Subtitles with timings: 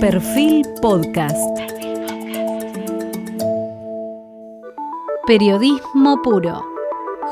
[0.00, 1.36] Perfil Podcast.
[5.26, 6.64] Periodismo puro.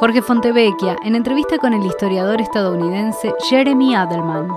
[0.01, 4.49] Jorge Fontevecchia en entrevista con el historiador estadounidense Jeremy Adelman.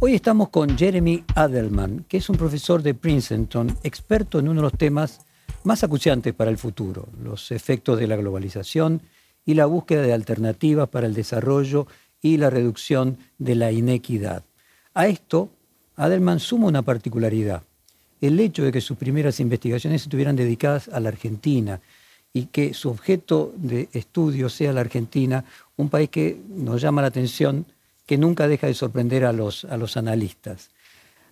[0.00, 4.64] Hoy estamos con Jeremy Adelman, que es un profesor de Princeton, experto en uno de
[4.64, 5.20] los temas
[5.62, 9.02] más acuciantes para el futuro, los efectos de la globalización
[9.44, 11.86] y la búsqueda de alternativas para el desarrollo
[12.22, 14.42] y la reducción de la inequidad.
[14.94, 15.50] A esto,
[15.96, 17.62] Adelman suma una particularidad,
[18.20, 21.80] el hecho de que sus primeras investigaciones estuvieran dedicadas a la Argentina
[22.32, 25.44] y que su objeto de estudio sea la Argentina,
[25.76, 27.64] un país que nos llama la atención,
[28.06, 30.70] que nunca deja de sorprender a los, a los analistas.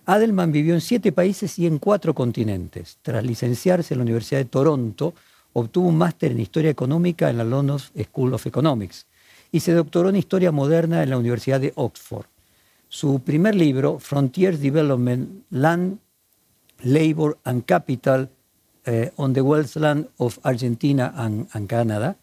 [0.05, 2.97] Adelman vivió en siete países y en cuatro continentes.
[3.01, 5.13] Tras licenciarse en la Universidad de Toronto,
[5.53, 9.05] obtuvo un máster en Historia Económica en la London School of Economics
[9.51, 12.25] y se doctoró en Historia Moderna en la Universidad de Oxford.
[12.89, 15.99] Su primer libro, Frontiers Development, Land,
[16.83, 18.29] Labor and Capital
[18.85, 19.41] eh, on the
[19.75, 22.17] Land of Argentina and, Canada,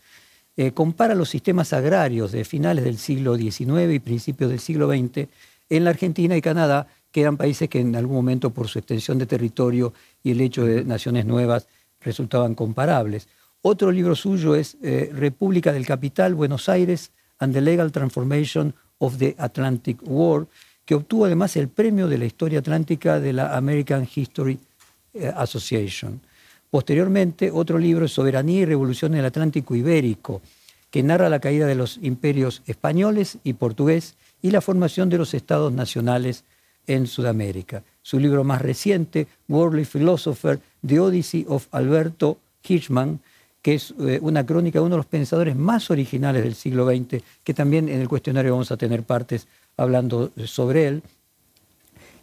[0.57, 5.29] eh, compara los sistemas agrarios de finales del siglo XIX y principios del siglo XX
[5.69, 9.19] en la Argentina y Canadá, que eran países que en algún momento por su extensión
[9.19, 11.67] de territorio y el hecho de naciones nuevas
[12.01, 13.29] resultaban comparables.
[13.67, 19.17] Otro libro suyo es eh, República del Capital, Buenos Aires and the Legal Transformation of
[19.17, 20.47] the Atlantic War,
[20.85, 24.59] que obtuvo además el premio de la historia atlántica de la American History
[25.15, 26.21] eh, Association.
[26.69, 30.43] Posteriormente, otro libro Soberanía y Revolución en el Atlántico Ibérico,
[30.91, 35.33] que narra la caída de los imperios españoles y portugués y la formación de los
[35.33, 36.45] estados nacionales
[36.87, 37.83] en Sudamérica.
[38.03, 43.21] Su libro más reciente, Worldly Philosopher, The Odyssey of Alberto Hirschman,
[43.65, 47.23] que es eh, una crónica de uno de los pensadores más originales del siglo XX,
[47.43, 49.49] que también en el cuestionario vamos a tener partes
[49.79, 51.03] hablando sobre él.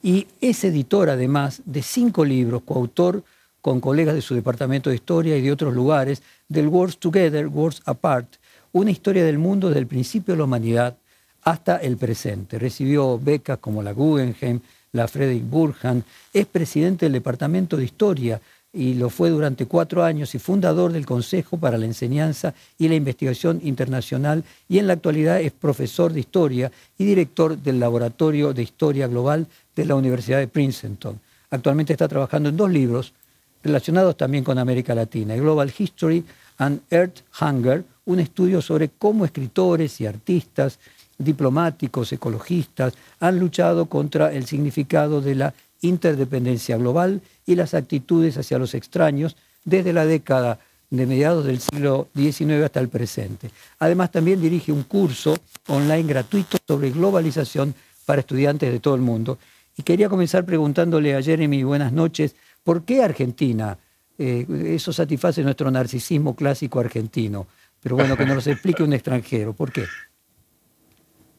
[0.03, 3.23] Y es editor además de cinco libros, coautor
[3.59, 7.81] con colegas de su departamento de historia y de otros lugares, del Words Together, Words
[7.85, 8.35] Apart,
[8.72, 10.96] una historia del mundo desde el principio de la humanidad
[11.41, 12.59] hasta el presente.
[12.59, 14.59] Recibió becas como la Guggenheim,
[14.91, 16.03] la Frederick Burhan,
[16.34, 18.40] es presidente del Departamento de Historia
[18.73, 22.95] y lo fue durante cuatro años y fundador del Consejo para la Enseñanza y la
[22.95, 28.63] Investigación Internacional y en la actualidad es profesor de Historia y director del Laboratorio de
[28.63, 31.19] Historia Global de la Universidad de Princeton.
[31.49, 33.13] Actualmente está trabajando en dos libros
[33.61, 36.23] relacionados también con América Latina, Global History
[36.57, 40.79] and Earth Hunger, un estudio sobre cómo escritores y artistas,
[41.17, 48.59] diplomáticos, ecologistas, han luchado contra el significado de la interdependencia global y las actitudes hacia
[48.59, 50.59] los extraños desde la década
[50.90, 53.50] de mediados del siglo XIX hasta el presente.
[53.79, 55.38] Además, también dirige un curso
[55.68, 57.74] online gratuito sobre globalización
[58.06, 59.38] para estudiantes de todo el mundo.
[59.78, 63.78] Y quería comenzar preguntándole a Jeremy, buenas noches, ¿por qué Argentina?
[64.18, 67.47] Eh, eso satisface nuestro narcisismo clásico argentino,
[67.81, 69.85] pero bueno, que nos lo explique un extranjero, ¿por qué?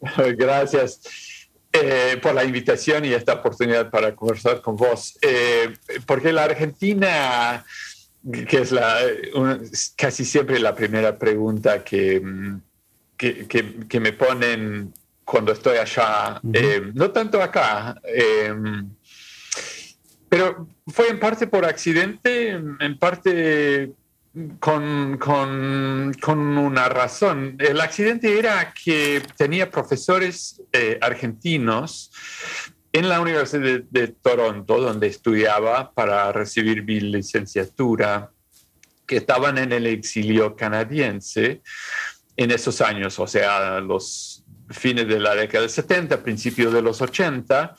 [0.36, 1.00] Gracias.
[1.74, 5.18] Eh, por la invitación y esta oportunidad para conversar con vos.
[5.22, 5.72] Eh,
[6.04, 7.64] porque la Argentina,
[8.46, 8.98] que es la,
[9.96, 12.22] casi siempre la primera pregunta que,
[13.16, 13.46] que,
[13.88, 14.92] que, me ponen
[15.24, 17.98] cuando estoy allá, eh, no tanto acá,
[20.28, 23.92] pero fue en parte por accidente, en parte
[24.58, 27.56] con, con, con, una razón.
[27.58, 32.10] El accidente era que tenía profesores eh, argentinos
[32.92, 38.30] en la Universidad de, Toronto, donde estudiaba para recibir mi licenciatura,
[39.06, 41.62] que estaban en el exilio canadiense
[42.36, 47.02] en esos años, o sea, los fines de la década del 70, principios de los
[47.02, 47.74] 80,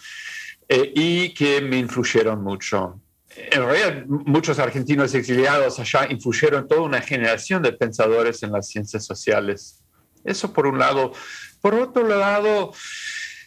[0.68, 3.00] eh, y que me influyeron mucho
[3.36, 9.06] en realidad muchos argentinos exiliados allá influyeron toda una generación de pensadores en las ciencias
[9.06, 9.82] sociales.
[10.24, 11.14] Eso por un lado.
[11.62, 12.74] Por otro lado,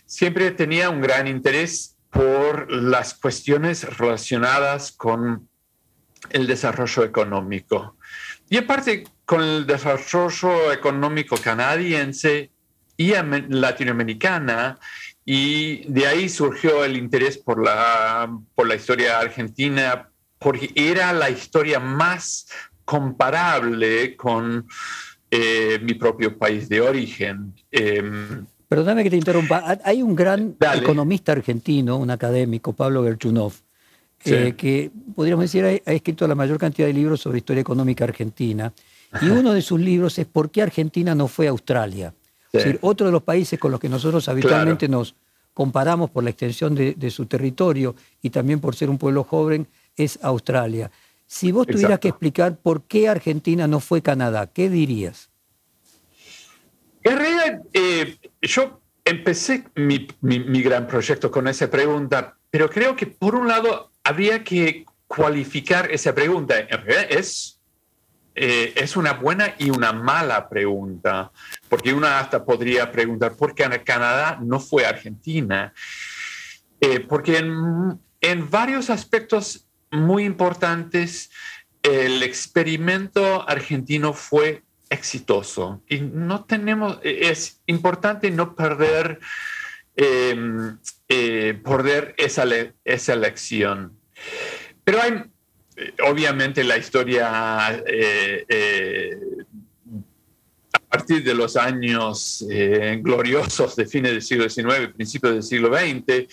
[0.05, 5.49] siempre tenía un gran interés por las cuestiones relacionadas con
[6.31, 7.97] el desarrollo económico.
[8.49, 12.51] Y aparte, con el desarrollo económico canadiense
[12.97, 14.79] y latinoamericana,
[15.29, 20.09] y de ahí surgió el interés por la, por la historia argentina,
[20.39, 22.47] porque era la historia más
[22.85, 24.69] comparable con
[25.29, 27.53] eh, mi propio país de origen.
[27.73, 28.03] Eh,
[28.69, 29.79] Perdóname que te interrumpa.
[29.83, 33.53] Hay un gran economista argentino, un académico, Pablo Gerchunov,
[34.25, 38.73] eh, que podríamos decir ha, escrito la mayor cantidad de libros sobre historia económica argentina.
[39.21, 42.15] Y uno de sus libros es ¿Por qué Argentina no fue a Australia?
[42.59, 45.15] Es decir, otro de los países con los que nosotros habitualmente nos
[45.57, 49.67] comparamos por la extensión de, su territorio y también por ser un pueblo joven,
[49.97, 50.91] es Australia.
[51.27, 55.31] Si vos tuvieras que explicar por qué Argentina no fue Canadá, ¿qué dirías?
[57.03, 63.35] En realidad, eh, yo empecé mi, gran proyecto con esa pregunta, pero creo que por
[63.35, 66.59] un lado habría que cualificar esa pregunta.
[66.59, 67.61] En realidad es,
[68.35, 71.31] eh, es una buena y una mala pregunta,
[71.69, 75.73] porque una hasta podría preguntar por qué Canadá no fue Argentina.
[76.81, 81.31] Eh, porque en, varios aspectos muy importantes,
[81.83, 89.21] el experimento argentino fue exitoso y no tenemos, es importante no perder,
[89.97, 90.79] em,
[91.09, 92.45] eh, perder esa,
[92.85, 93.99] esa lección.
[94.85, 95.25] Pero hay,
[96.09, 99.19] obviamente, la historia eh, eh,
[100.97, 102.45] partir de los años
[103.01, 106.27] gloriosos de fines del siglo XIX, principios del siglo XX,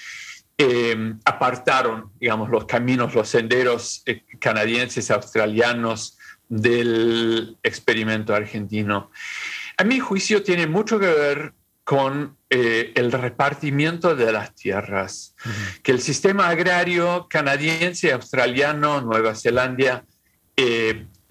[0.56, 6.18] eh, apartaron, digamos, los caminos, los senderos eh, canadienses, australianos
[6.48, 9.10] del experimento argentino.
[9.77, 15.36] A mi juicio tiene mucho que ver con eh, el repartimiento de las tierras,
[15.81, 20.06] que el sistema agrario canadiense, australiano, Nueva Zelanda,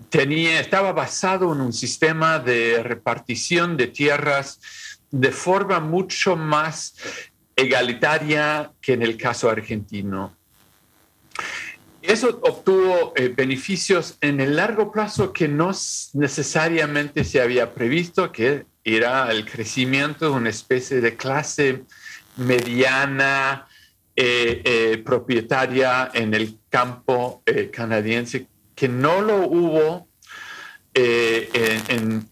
[0.09, 4.61] tenía, estaba basado en un sistema de repartición de tierras
[5.11, 6.95] de forma mucho más
[7.55, 10.37] egalitaria que en el caso argentino.
[12.01, 15.71] Eso obtuvo eh, beneficios en el largo plazo que no
[16.15, 21.85] necesariamente se había previsto, que era el crecimiento de una especie de clase
[22.37, 23.69] mediana
[24.17, 30.09] eh, eh, propietaria en el campo canadiense, que no lo hubo
[30.95, 32.27] en,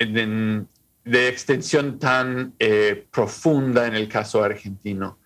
[1.04, 5.18] de extensión tan eh, profunda en el caso argentino.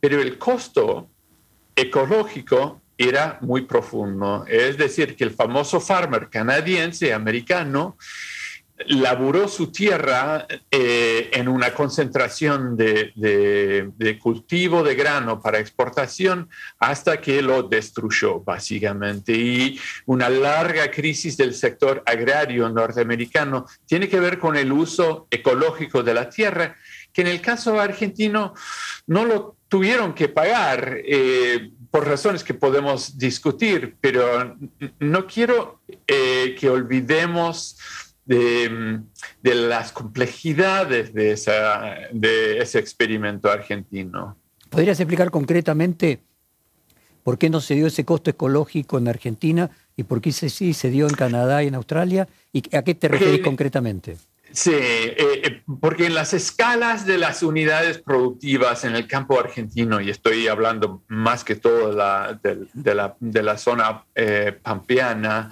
[0.00, 1.10] Pero el costo
[1.76, 4.44] ecológico era muy profundo.
[4.48, 7.96] Es decir, que el famoso farmer canadiense, americano,
[8.86, 16.48] laburó su tierra eh, en una concentración de, cultivo de grano para exportación
[16.78, 19.32] hasta que lo destruyó, básicamente.
[19.32, 26.02] Y una larga crisis del sector agrario norteamericano tiene que ver con el uso ecológico
[26.02, 26.76] de la tierra,
[27.12, 28.54] que en el caso argentino
[29.06, 30.98] no lo tuvieron que pagar.
[31.04, 34.56] Eh, por razones que podemos discutir, pero
[34.98, 37.78] no quiero eh, que olvidemos
[38.28, 39.00] de,
[39.42, 44.36] las complejidades de, esa, de ese experimento argentino.
[44.68, 46.20] ¿Podrías explicar concretamente
[47.24, 50.90] por qué no se dio ese costo ecológico en Argentina y por qué sí se
[50.90, 52.28] dio en Canadá y en Australia?
[52.52, 54.16] ¿Y a qué te referís concretamente?
[54.50, 60.00] Sí, eh, eh, porque en las escalas de las unidades productivas en el campo argentino,
[60.00, 65.50] y estoy hablando más que todo de, la, de, la, zona eh, pampeana,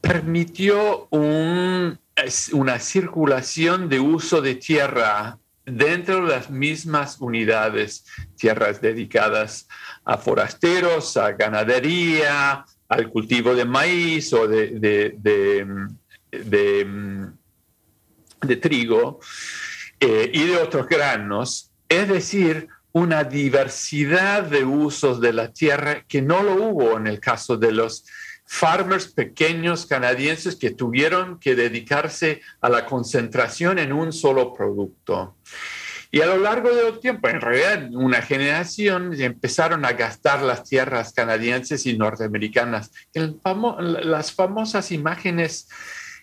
[0.00, 8.04] permitió una circulación de uso de tierra dentro de las mismas unidades,
[8.36, 9.68] tierras dedicadas
[10.04, 15.14] a forasteros, a ganadería, al cultivo de maíz o de,
[18.40, 19.20] de, trigo
[20.00, 26.20] eh, y de otros granos, es decir, una diversidad de usos de la tierra que
[26.20, 28.04] no lo hubo en el caso de los
[28.52, 35.36] farmers pequeños canadienses que tuvieron que dedicarse a la concentración en un solo producto.
[36.10, 41.12] Y a lo largo del tiempo, en realidad una generación, empezaron a gastar las tierras
[41.12, 42.90] canadienses y norteamericanas.
[43.14, 45.68] las famosas imágenes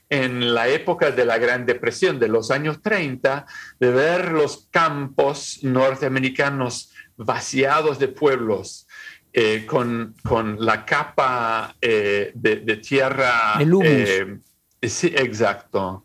[0.10, 3.46] en la época de la Gran Depresión de los años 30,
[3.79, 8.87] de ver los campos norteamericanos vaciados de pueblos
[9.34, 13.55] eh, con, con, la capa eh, de, tierra.
[13.60, 14.38] El eh,
[14.81, 16.03] sí, exacto.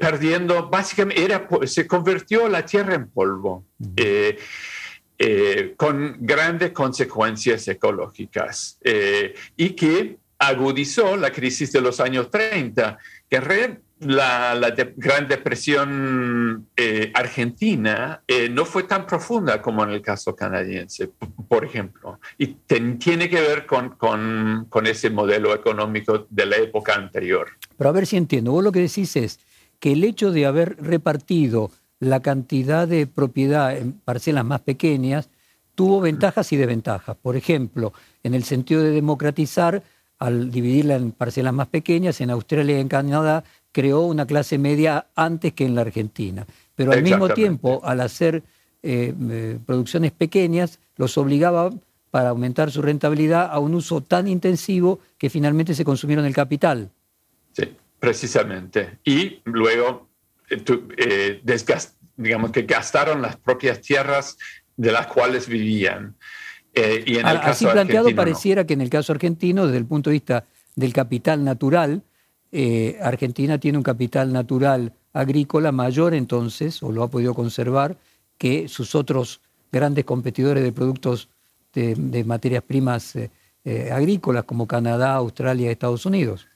[0.00, 3.64] perdiendo, básicamente, era, se convirtió la tierra en polvo.
[5.76, 8.78] con grandes consecuencias ecológicas
[9.56, 12.98] y que agudizó la crisis de los años 30,
[13.28, 20.02] que en la, Gran Depresión eh, argentina eh, no fue tan profunda como en el
[20.02, 21.10] caso canadiense,
[21.48, 22.48] por ejemplo, y
[22.98, 27.48] tiene que ver con, con, con, ese modelo económico de la época anterior.
[27.76, 29.40] Pero a ver si entiendo, vos lo que decís es
[29.78, 31.70] que el hecho de haber repartido
[32.00, 35.28] la cantidad de propiedad en parcelas más pequeñas
[35.74, 37.16] tuvo ventajas y desventajas.
[37.16, 39.82] Por ejemplo, en el sentido de democratizar,
[40.18, 45.08] al dividirla en parcelas más pequeñas, en Australia y en Canadá creó una clase media
[45.16, 46.46] antes que en la Argentina.
[46.76, 48.42] Pero al mismo tiempo, al hacer
[49.66, 51.70] producciones pequeñas, los obligaba
[52.10, 56.88] para aumentar su rentabilidad a un uso tan intensivo que finalmente se consumieron el capital.
[57.52, 58.98] Sí, precisamente.
[59.04, 60.08] Y luego,
[62.16, 64.38] digamos que gastaron las propias tierras
[64.76, 66.14] de las cuales vivían.
[66.72, 70.10] Eh, y en el Así planteado pareciera que en el caso argentino, desde el punto
[70.10, 70.44] de vista
[70.76, 72.02] del capital natural,
[72.56, 77.98] eh, Argentina tiene un capital natural agrícola mayor entonces, o lo ha podido conservar,
[78.38, 79.40] que sus otros
[79.72, 81.28] grandes competidores de productos
[81.72, 83.30] de, materias primas eh,
[83.92, 86.46] agrícolas como Canadá, Australia Estados Unidos.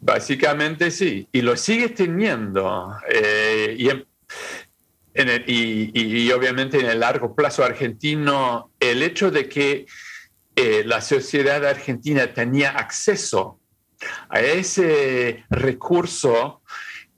[0.00, 2.92] Básicamente sí, y lo sigue teniendo.
[3.78, 3.90] y
[6.30, 9.86] obviamente en el largo plazo argentino, el hecho de que
[10.58, 13.60] eh, la sociedad argentina tenía acceso
[14.28, 16.62] a ese recurso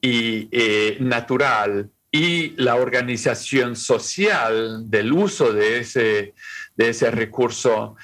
[0.01, 6.35] y, eh, natural y la organización social del uso de ese,
[6.77, 7.97] de ese recurso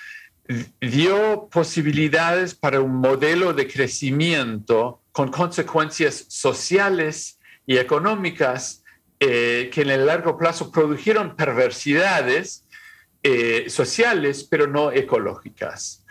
[0.81, 8.85] dio posibilidades para un modelo de crecimiento con consecuencias sociales y económicas
[9.21, 12.67] eh, que en el largo plazo produjeron perversidades
[13.23, 16.05] eh, sociales, pero no ecológicas.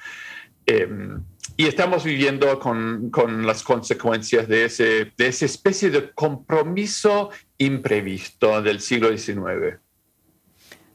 [0.66, 1.24] Em,
[1.56, 8.62] y estamos viviendo con, con, las consecuencias de, ese, de esa especie de compromiso imprevisto
[8.62, 9.80] del siglo XIX.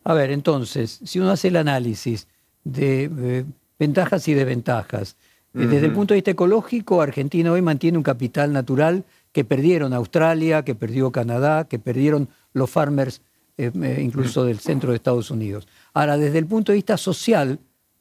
[0.04, 2.26] A ver, entonces, si uno hace el análisis
[2.64, 3.44] de eh,
[3.78, 5.16] ventajas y desventajas,
[5.52, 10.62] desde el punto de vista ecológico, Argentina hoy mantiene un capital natural que perdieron Australia,
[10.62, 13.22] que perdió Canadá, que perdieron los farmers
[13.56, 15.66] eh, eh, incluso del centro de Estados Unidos.
[15.94, 17.58] Ahora, desde el punto de vista social,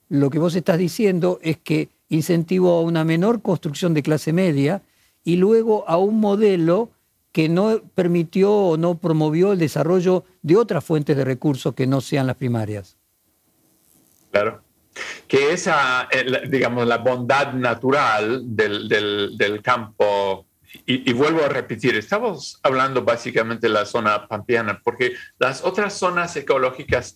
[0.09, 4.81] lo que vos estás diciendo es que incentivó a una menor construcción de clase media
[5.23, 6.91] y luego a un modelo
[7.31, 12.01] que no permitió o no promovió el desarrollo de otras fuentes de recursos que no
[12.01, 12.97] sean las primarias.
[14.31, 14.63] Claro.
[15.27, 20.47] Que esa, eh, digamos, la bondad natural del, del campo
[20.85, 26.35] y, vuelvo a repetir, estamos hablando básicamente de la zona pampeana, porque las otras zonas
[26.35, 27.15] ecológicas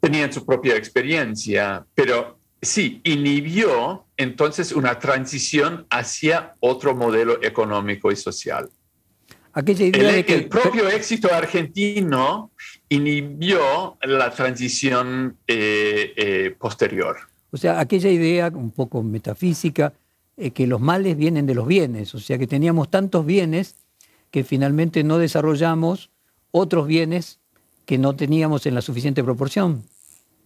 [0.00, 8.16] tenían su propia experiencia, pero sí, inhibió entonces una transición hacia otro modelo económico y
[8.16, 8.70] social.
[9.52, 12.52] Aquella idea el, de que el propio éxito argentino
[12.88, 17.16] inhibió la transición eh, eh, posterior.
[17.50, 19.92] O sea, aquella idea un poco metafísica
[20.38, 23.76] eh, que los males vienen de los bienes, o sea que teníamos tantos bienes
[24.30, 26.08] que finalmente no desarrollamos
[26.50, 27.40] otros bienes
[27.84, 29.84] que no teníamos en la suficiente proporción.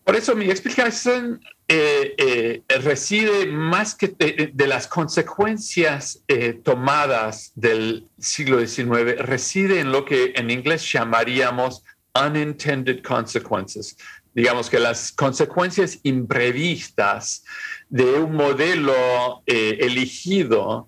[0.06, 6.22] Por eso mi explicación eh, eh, reside más que de, las consecuencias
[6.62, 11.82] tomadas del siglo XIX, reside en lo que en inglés llamaríamos
[12.14, 13.96] unintended consequences.
[14.32, 17.42] Digamos que las consecuencias imprevistas
[17.88, 20.86] de un modelo eh, elegido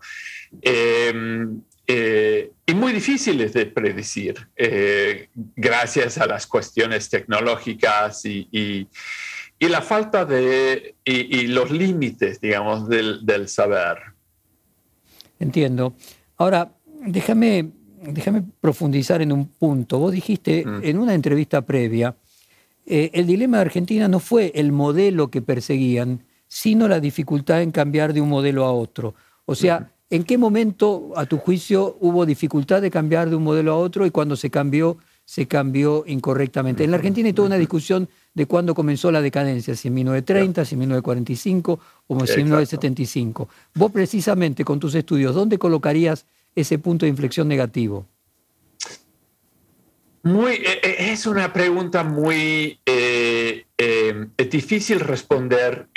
[1.90, 8.86] eh, y muy difíciles de predecir eh, gracias a las cuestiones tecnológicas y,
[9.58, 13.96] la falta de y, los límites, digamos, del, saber.
[15.40, 15.94] Entiendo.
[16.36, 16.70] Ahora,
[17.06, 17.70] déjame,
[18.02, 19.98] déjame profundizar en un punto.
[19.98, 20.80] Vos dijiste mm.
[20.84, 22.14] en una entrevista previa,
[22.84, 28.12] el dilema de Argentina no fue el modelo que perseguían, sino la dificultad en cambiar
[28.12, 29.14] de un modelo a otro.
[29.46, 33.72] O sea, ¿en qué momento, a tu juicio, hubo dificultad de cambiar de un modelo
[33.72, 36.84] a otro y cuando se cambió, se cambió incorrectamente?
[36.84, 40.64] En la Argentina hay toda una discusión de cuándo comenzó la decadencia, si en 1930,
[40.64, 43.48] si en 1945 o en 1975.
[43.74, 48.06] Vos precisamente con tus estudios, ¿dónde colocarías ese punto de inflexión negativo?
[50.22, 53.27] Muy, eh, eh, es una pregunta muy eh,
[54.50, 55.88] difícil responder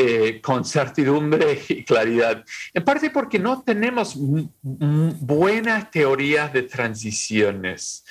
[0.44, 2.46] con certidumbre y claridad.
[2.74, 4.16] En parte porque no tenemos
[4.62, 8.06] buenas teorías de transiciones,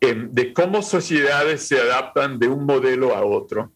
[0.00, 3.72] de cómo sociedades se adaptan de un modelo a otro.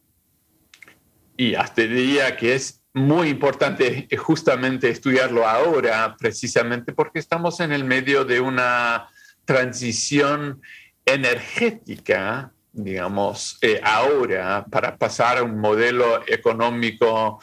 [1.36, 7.84] Y hasta diría que es muy importante justamente estudiarlo ahora, precisamente porque estamos en el
[7.84, 9.08] medio de una
[9.44, 10.60] transición
[11.06, 17.40] energética, digamos, eh, ahora para pasar a un modelo económico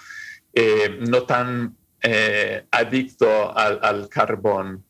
[0.53, 4.85] eh, no tan eh, adicto al, carbón.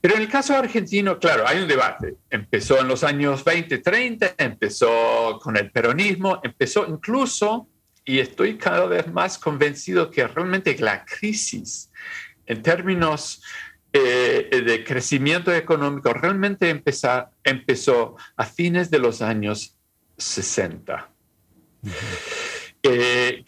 [0.00, 2.16] Pero en el caso argentino, claro, hay un debate.
[2.30, 7.68] Empezó en los años 20, 30, empezó con el peronismo, empezó incluso,
[8.04, 11.90] y estoy cada vez más convencido que realmente la crisis
[12.46, 13.42] en términos
[13.92, 19.76] eh, de crecimiento económico realmente empezó a fines de los años
[20.16, 21.10] 60.
[22.84, 23.44] Eh,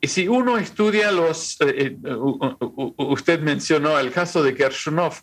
[0.00, 1.96] y si uno estudia los, eh,
[2.98, 5.22] usted mencionó el caso de Gershunov,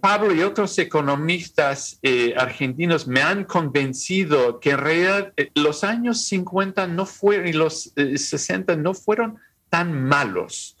[0.00, 2.00] Pablo y otros economistas
[2.36, 8.76] argentinos me han convencido que en realidad los años 50 no fueron y los 60
[8.76, 10.76] no fueron tan malos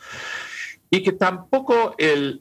[0.94, 2.38] y que tampoco el,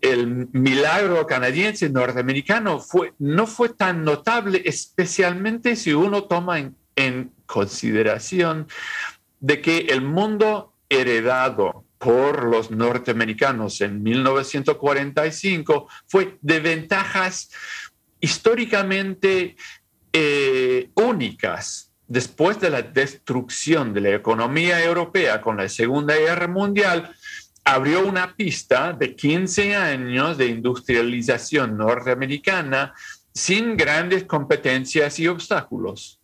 [0.52, 8.68] milagro canadiense norteamericano fue, no fue tan notable, especialmente si uno toma en, consideración
[9.40, 17.52] de que el mundo heredado por los norteamericanos en 1945 fue de ventajas
[18.20, 19.56] históricamente
[20.14, 27.16] eh, únicas después de la destrucción de la economía europea con la Segunda Guerra Mundial,
[27.64, 32.94] abrió una pista de 15 años de industrialización norteamericana
[33.34, 36.20] sin grandes competencias y obstáculos.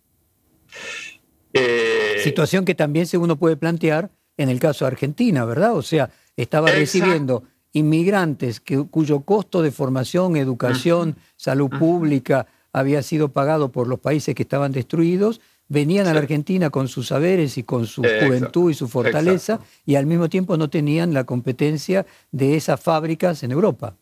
[1.54, 5.76] Eh, Situación que también se uno puede plantear en el caso de Argentina, ¿verdad?
[5.76, 13.72] O sea, estaba recibiendo inmigrantes cuyo costo de formación, educación, salud pública había sido pagado
[13.72, 17.88] por los países que estaban destruidos venían a la Argentina con sus saberes y con
[17.88, 22.80] su juventud y su fortaleza y al mismo tiempo no tenían la competencia de esas
[22.80, 23.96] fábricas en Europa.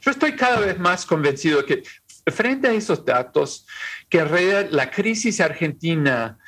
[0.00, 1.82] Yo estoy cada vez más convencido que
[2.26, 3.66] frente a esos datos,
[4.08, 6.38] que en realidad la crisis argentina,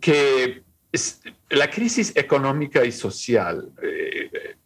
[0.00, 1.20] que es
[1.50, 4.56] la crisis económica y social, eh,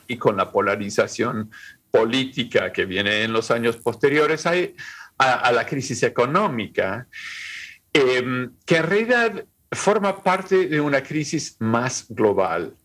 [0.08, 1.50] y con la polarización
[1.90, 4.52] política que viene en los años posteriores a,
[5.18, 7.08] a la crisis económica,
[7.92, 12.76] que en realidad forma parte de una crisis más global,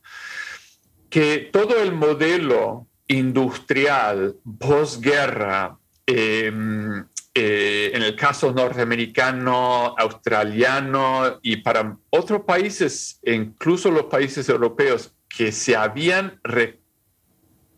[1.12, 11.98] que todo el modelo industrial posguerra, em, eh, en el caso norteamericano, australiano y para
[12.10, 16.40] otros países, incluso los países europeos que se habían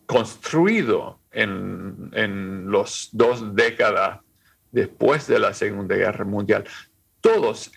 [0.06, 4.20] reconstruido en, en los dos décadas
[4.72, 6.64] después de la Segunda Guerra Mundial,
[7.20, 7.72] todos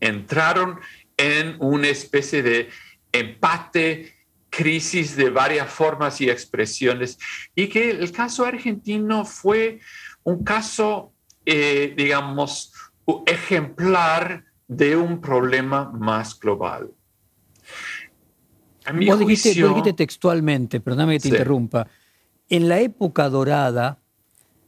[0.00, 0.80] entraron
[1.16, 2.68] en una especie de
[3.12, 4.13] empate
[4.56, 7.18] crisis de varias formas y expresiones,
[7.54, 9.80] y que el caso argentino fue
[10.22, 11.12] un caso,
[11.44, 12.72] eh, digamos,
[13.26, 16.90] ejemplar de un problema más global.
[19.06, 21.86] vos, dijiste, textualmente, perdóname que te interrumpa,
[22.48, 23.98] en la época dorada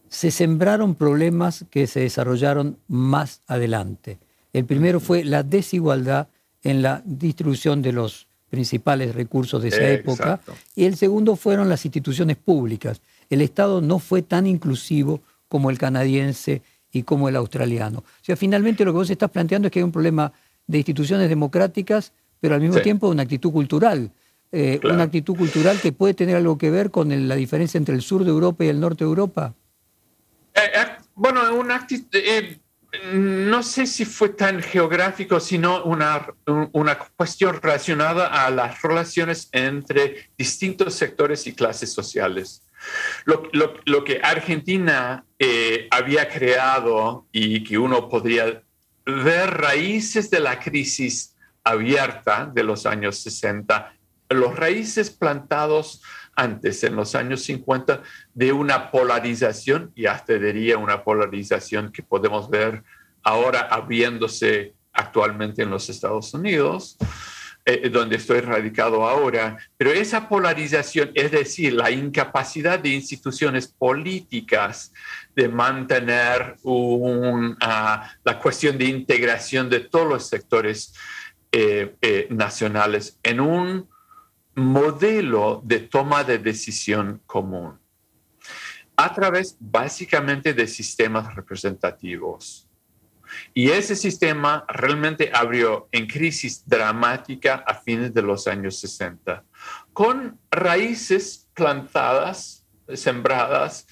[0.09, 4.18] se sembraron problemas que se desarrollaron más adelante.
[4.53, 6.29] El primero fue la desigualdad
[6.62, 10.40] en la distribución de los principales recursos de esa época,
[10.75, 13.03] y el segundo fueron las instituciones públicas.
[13.29, 17.99] El Estado no fue tan inclusivo como el canadiense y como el australiano.
[17.99, 20.33] O sea, finalmente lo que vos estás planteando es que hay un problema
[20.66, 24.11] de instituciones democráticas, pero al mismo tiempo una actitud cultural.
[24.53, 28.01] Eh, una actitud cultural que puede tener algo que ver con la diferencia entre el
[28.01, 29.53] sur de Europa y el norte de Europa.
[30.55, 32.19] Eh, eh, bueno, una actitud
[33.12, 36.26] no sé si fue tan geográfico, sino una,
[36.72, 42.62] una cuestión relacionada a las relaciones entre distintos sectores y clases sociales.
[43.24, 48.62] Lo, que Argentina eh, había creado y que uno podría
[49.04, 53.92] ver raíces de la crisis abierta de los años 60,
[54.28, 56.02] los raíces plantados
[56.37, 58.03] antes, en los años 50,
[58.35, 62.85] de una polarización, y hasta diría una polarización que podemos ver
[63.22, 66.96] ahora abriéndose actualmente en los Estados Unidos,
[67.68, 74.92] eh, donde estoy radicado ahora, pero esa polarización, es decir, la incapacidad de instituciones políticas
[75.35, 76.55] de mantener
[77.61, 80.94] ah, la cuestión de integración de todos los sectores
[81.51, 83.88] eh, eh, nacionales en un
[84.57, 87.79] modelo de toma de decisión común
[88.97, 92.66] a través básicamente de sistemas representativos.
[93.53, 99.45] Y ese sistema realmente abrió en crisis dramática a fines de los años 60,
[99.92, 102.64] con raíces plantadas,
[102.95, 103.87] sembradas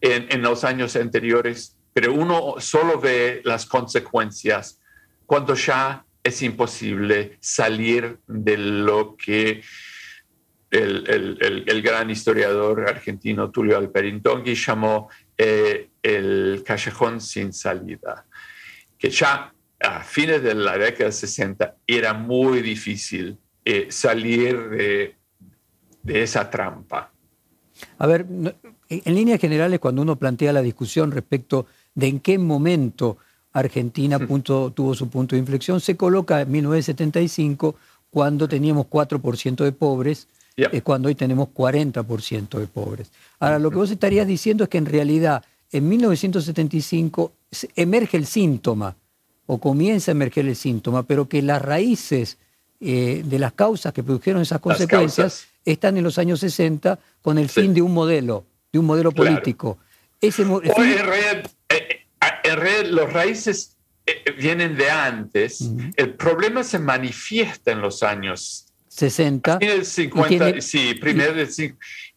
[0.00, 4.80] en, en los años anteriores, pero uno solo ve las consecuencias
[5.26, 9.62] cuando ya es imposible salir de lo que
[10.70, 18.26] el, gran historiador argentino Tulio Alperintongui llamó eh, el callejón sin salida,
[18.98, 25.16] que ya a fines de la década de 60 era muy difícil eh, salir de,
[26.06, 27.12] esa trampa.
[27.98, 28.26] A ver,
[28.88, 33.18] en líneas generales, cuando uno plantea la discusión respecto de en qué momento
[33.52, 37.76] Argentina tuvo su punto de inflexión, se coloca en 1975
[38.10, 40.28] cuando teníamos 4% de pobres,
[40.72, 43.10] es cuando hoy tenemos 40% de pobres.
[43.38, 47.32] Ahora, lo que vos estarías diciendo es que en realidad en 1975
[47.76, 48.96] emerge el síntoma,
[49.52, 52.38] o comienza a emerger el síntoma, pero que las raíces
[52.80, 57.48] eh, de las causas que produjeron esas consecuencias están en los años 60 con el
[57.48, 59.78] fin de un modelo, de un modelo político.
[60.20, 62.06] Ese, en, realidad, eh,
[62.44, 63.76] eh, los raíces
[64.38, 65.68] vienen de antes.
[65.96, 69.58] El problema se manifiesta en los años 60.
[69.60, 71.48] El 50, sí, primero del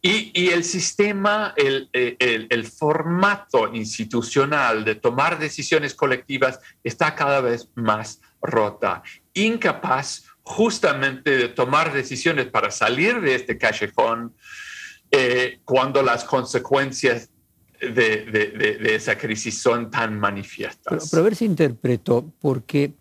[0.01, 7.41] y, y, el sistema, el, el, el, formato institucional de tomar decisiones colectivas está cada
[7.41, 14.33] vez más rota, incapaz justamente de tomar decisiones para salir de este callejón
[15.11, 17.29] eh, cuando las consecuencias
[17.79, 21.09] de, de, de, esa crisis son tan manifiestas.
[21.11, 22.93] Pero, a ver si interpreto, porque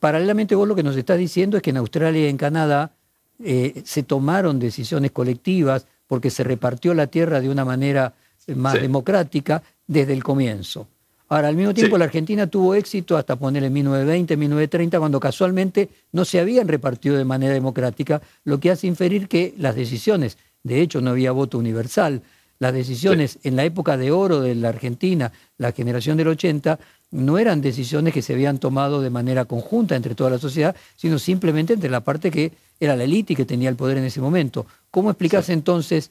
[0.00, 2.96] paralelamente vos lo que nos estás diciendo es que en Australia y en Canadá
[3.44, 8.14] eh, se tomaron decisiones colectivas porque se repartió la tierra de una manera
[8.46, 10.86] eh, más democrática desde el comienzo.
[11.28, 15.88] Ahora, al mismo tiempo, la Argentina tuvo éxito hasta poner en 1920, 1930, cuando casualmente
[16.12, 20.82] no se habían repartido de manera democrática, lo que hace inferir que las decisiones, de
[20.82, 22.20] hecho no había voto universal,
[22.58, 26.78] las decisiones en la época de oro de la Argentina, la generación del 80,
[27.10, 31.18] no eran decisiones que se habían tomado de manera conjunta entre toda la sociedad, sino
[31.18, 32.52] simplemente entre la parte que
[32.84, 34.66] era la élite que tenía el poder en ese momento.
[34.90, 36.10] ¿Cómo explicas entonces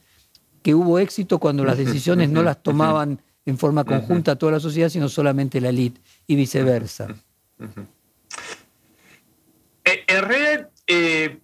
[0.62, 4.88] que hubo éxito cuando las decisiones no las tomaban en forma conjunta toda la sociedad,
[4.88, 7.08] sino solamente la élite y viceversa?
[9.84, 11.40] Eh, en realidad, eh,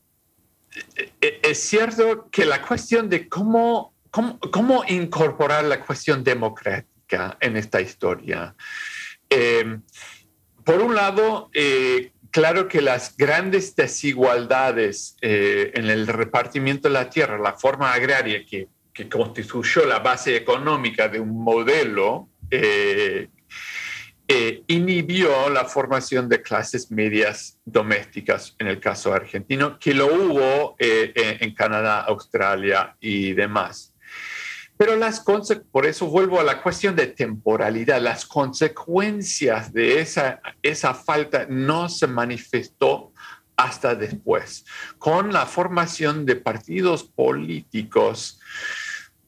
[1.21, 7.57] eh, es cierto que la cuestión de cómo, cómo, cómo incorporar la cuestión democrática en
[7.57, 8.55] esta historia
[9.31, 9.79] eh,
[10.65, 17.11] por un lado, eh, claro que las grandes desigualdades eh, en el repartimiento de la
[17.11, 18.69] tierra, la forma agraria que,
[19.09, 22.29] constituyó la base económica de un modelo,
[24.67, 31.55] inhibió la formación de clases medias domésticas, en el caso argentino, que lo hubo en
[31.55, 33.95] Canadá, Australia y demás.
[34.79, 35.25] Pero las
[35.73, 38.01] por eso vuelvo a la cuestión de temporalidad.
[38.01, 43.13] Las consecuencias de esa, esa falta no se manifestó
[43.57, 44.65] hasta después,
[44.99, 48.39] con la formación de partidos políticos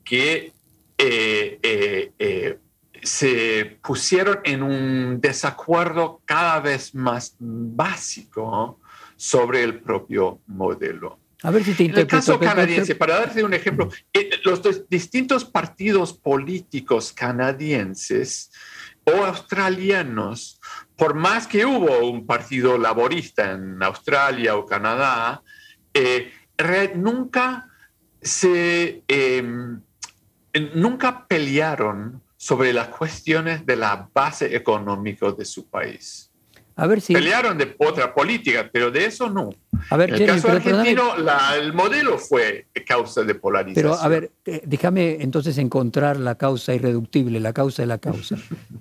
[0.04, 0.52] que
[0.96, 2.58] eh, eh, eh,
[3.02, 8.78] se pusieron en un desacuerdo cada vez más básico
[9.16, 11.19] sobre el propio modelo.
[11.42, 15.44] A ver si te En el caso canadiense, para darte un ejemplo, eh, los distintos
[15.44, 18.50] partidos políticos canadienses
[19.04, 20.60] o australianos,
[20.96, 25.42] por más que hubo un partido laborista en Australia o Canadá,
[25.94, 26.32] eh,
[26.94, 27.68] nunca
[28.20, 29.80] se em,
[30.74, 36.29] nunca pelearon sobre las cuestiones de la base económica de su país.
[36.80, 37.12] A ver si...
[37.12, 39.50] Pelearon de otra política, pero de eso no.
[39.90, 41.12] A ver, en el caso argentino,
[41.54, 43.92] el modelo fue causa de polarización.
[43.92, 48.36] Pero, a ver, eh, déjame entonces encontrar la causa irreductible, la causa de la causa.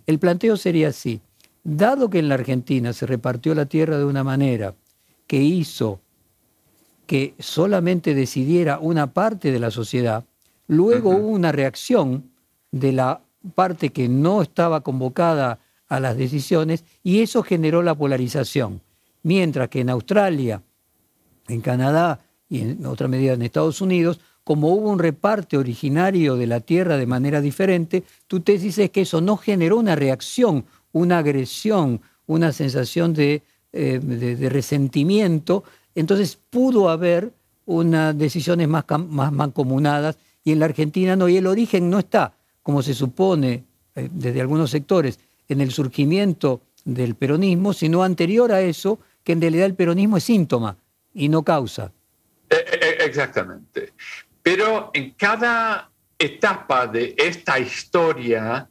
[0.08, 1.20] El planteo sería así.
[1.66, 4.76] Dado que en la Argentina se repartió la tierra de una manera
[5.28, 6.00] que hizo
[7.06, 10.24] que solamente decidiera una parte de la sociedad,
[10.68, 12.32] luego hubo una reacción
[12.72, 13.20] de la
[13.56, 15.60] parte que no estaba convocada
[15.90, 18.82] a las decisiones y eso generó la polarización.
[19.24, 20.62] Mientras que en Australia,
[21.48, 26.48] en Canadá y en otra medida en Estados Unidos, como hubo un reparte originario de
[26.48, 31.20] la tierra de manera diferente, tu tesis es que eso no generó una reacción, una
[31.20, 37.32] agresión, una sensación de, eh, resentimiento, entonces pudo haber
[37.66, 42.34] unas decisiones más, más mancomunadas y en la Argentina no, y el origen no está,
[42.64, 43.64] como se supone
[43.96, 49.42] eh, desde algunos sectores, en el surgimiento del peronismo, sino anterior a eso, que en
[49.42, 50.78] realidad el peronismo es síntoma
[51.14, 51.92] y no causa.
[52.50, 53.94] Eh, eh, eh, exactamente.
[54.42, 58.70] Pero en cada etapa de esta historia,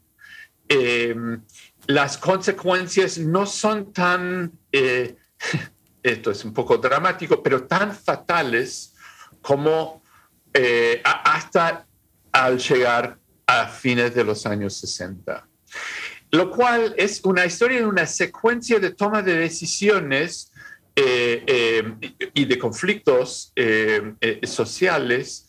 [0.69, 1.41] em,
[1.87, 4.53] las consecuencias no son tan,
[6.03, 8.95] esto es un poco dramático, pero tan fatales
[9.43, 10.03] como
[10.53, 11.87] eh, hasta
[12.33, 15.47] al llegar a fines de los años 60.
[16.31, 20.53] Lo cual es una historia de una secuencia de toma de decisiones
[20.95, 23.53] eh, eh, y de conflictos
[24.43, 25.47] sociales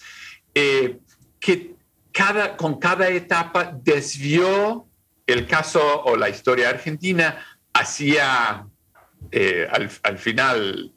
[0.54, 1.76] que
[2.12, 4.88] cada, con cada etapa desvió
[5.26, 8.66] el caso o la historia argentina hacia,
[9.72, 10.92] al, final,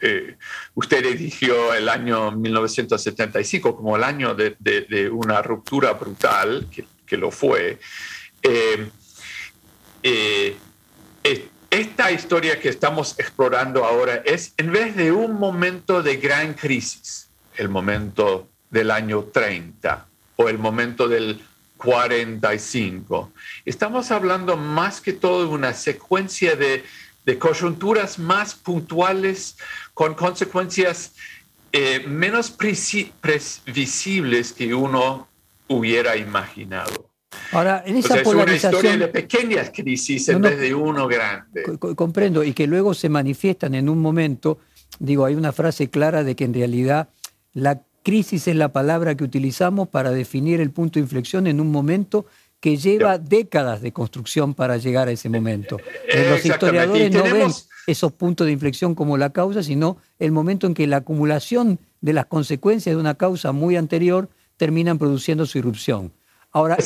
[0.00, 0.36] eh,
[0.74, 6.66] usted eligió el año 1975 como el año de, una ruptura brutal,
[7.06, 7.78] que, lo fue.
[8.42, 8.88] Eh,
[10.02, 10.56] eh,
[11.70, 17.28] esta historia que estamos explorando ahora es en vez de un momento de gran crisis,
[17.56, 21.40] el momento del año 30 o el momento del
[21.76, 23.32] 45,
[23.64, 26.84] estamos hablando más que todo de una secuencia de
[27.24, 29.56] de coyunturas más puntuales
[29.94, 31.14] con consecuencias
[31.72, 35.28] eh, menos previsibles que uno
[35.68, 37.09] hubiera imaginado.
[37.52, 41.64] Ahora, en esa polarización, es una historia de pequeñas crisis en vez de uno grande.
[41.96, 44.58] Comprendo, y que luego se manifiestan en un momento,
[44.98, 47.08] digo, hay una frase clara de que en realidad
[47.52, 51.70] la crisis es la palabra que utilizamos para definir el punto de inflexión en un
[51.70, 52.26] momento
[52.60, 55.78] que lleva décadas de construcción para llegar a ese momento.
[56.08, 57.50] Eh, los historiadores no ven
[57.86, 62.12] esos puntos de inflexión como la causa, sino el momento en que la acumulación de
[62.12, 66.12] las consecuencias de una causa muy anterior terminan produciendo su irrupción.
[66.52, 66.76] Ahora,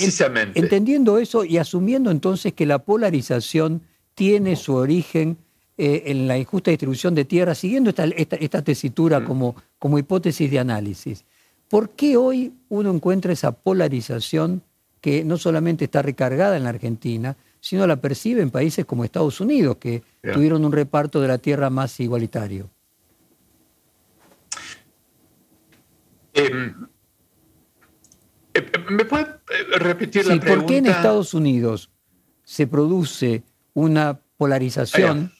[0.54, 3.82] entendiendo eso y asumiendo entonces que la polarización
[4.14, 5.38] tiene su origen
[5.78, 9.24] eh, en la injusta distribución de tierra, siguiendo esta, esta, tesitura mm.
[9.24, 11.24] como, como hipótesis de análisis,
[11.68, 14.62] ¿por qué hoy uno encuentra esa polarización
[15.00, 19.40] que no solamente está recargada en la Argentina, sino la percibe en países como Estados
[19.40, 22.70] Unidos, que tuvieron un reparto de la tierra más igualitario.
[26.34, 26.86] Em,
[28.90, 30.54] ¿Me puede eh, repetir la pregunta?
[30.54, 31.90] ¿Por qué en Estados Unidos
[32.44, 35.32] se produce una polarización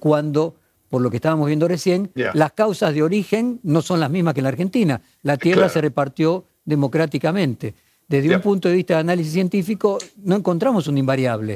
[0.00, 0.56] cuando,
[0.88, 4.40] por lo que estábamos viendo recién, las causas de origen no son las mismas que
[4.40, 5.00] en la Argentina?
[5.22, 7.74] La tierra se repartió democráticamente
[8.08, 11.54] desde un punto de vista de análisis científico, no encontramos un invariable.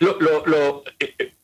[0.00, 1.34] Lo, eh,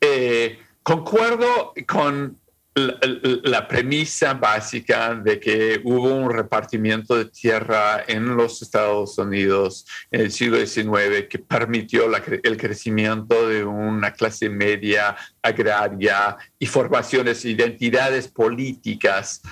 [0.00, 2.38] eh, concuerdo con
[2.74, 10.22] la, premisa básica de que hubo un repartimiento de tierra en los Estados Unidos en
[10.22, 12.06] el siglo XIX que permitió
[12.42, 19.42] el crecimiento de una clase media agraria y formaciones, identidades políticas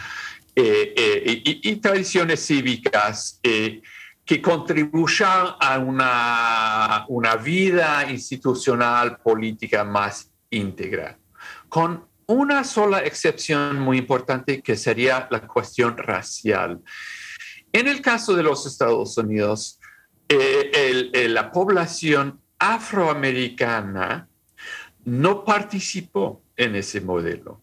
[0.57, 11.19] eh, y, tradiciones cívicas que contribuyan a una, una vida institucional política más íntegra,
[11.69, 16.81] con una sola excepción muy importante que sería la cuestión racial.
[17.73, 19.79] En el caso de los Estados Unidos,
[20.29, 24.29] eh, la población afroamericana
[25.05, 27.63] no participó en ese modelo.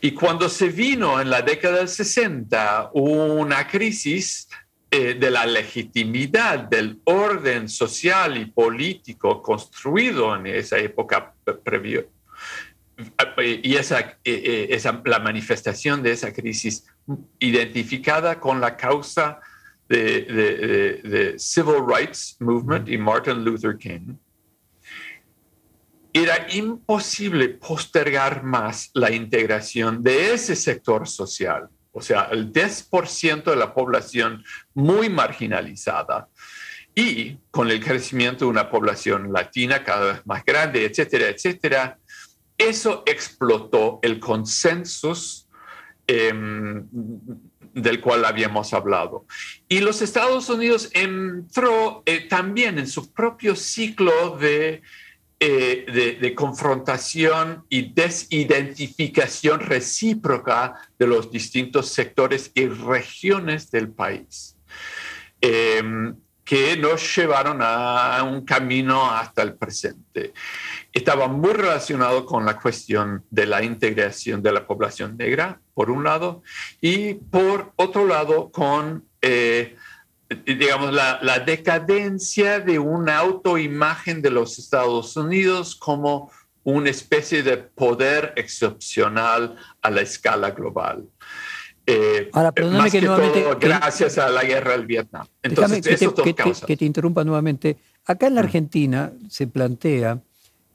[0.00, 4.48] Y cuando se vino en la década del 60 una crisis
[4.90, 12.04] eh, de la legitimidad del orden social y político construido en esa época previa.
[13.62, 16.84] Y esa, eh, esa, la manifestación de esa crisis
[17.38, 19.40] identificada con la causa
[19.88, 20.22] de,
[21.02, 24.16] de, Civil Rights Movement y Martin Luther King,
[26.12, 33.56] era imposible postergar más la integración de ese sector social o sea, el 10% de
[33.56, 36.28] la población muy marginalizada.
[36.94, 41.98] Y con el crecimiento de una población latina cada vez más grande, etcétera, etcétera,
[42.58, 45.14] eso explotó el consenso
[46.06, 46.86] em,
[47.72, 49.26] del cual habíamos hablado.
[49.68, 54.82] Y los Estados Unidos entró eh, también en su propio ciclo de
[55.40, 64.56] eh, de, confrontación y desidentificación recíproca de los distintos sectores y regiones del país,
[65.40, 66.16] em,
[66.48, 70.32] que nos llevaron a un camino hasta el presente.
[70.90, 76.04] Estaba muy relacionado con la cuestión de la integración de la población negra, por un
[76.04, 76.42] lado,
[76.80, 79.04] y por otro lado con...
[79.20, 79.76] Eh,
[80.44, 86.30] digamos, la, decadencia de una autoimagen de los Estados Unidos como
[86.64, 91.06] una especie de poder excepcional a la escala global.
[91.90, 93.44] Eh, Ahora, perdóname que, nuevamente.
[93.58, 95.26] gracias a la guerra del Vietnam.
[95.42, 95.96] Entonces, que,
[96.34, 96.34] te,
[96.66, 97.78] que, te, interrumpa nuevamente.
[98.04, 98.44] Acá en la mm.
[98.44, 100.20] Argentina se plantea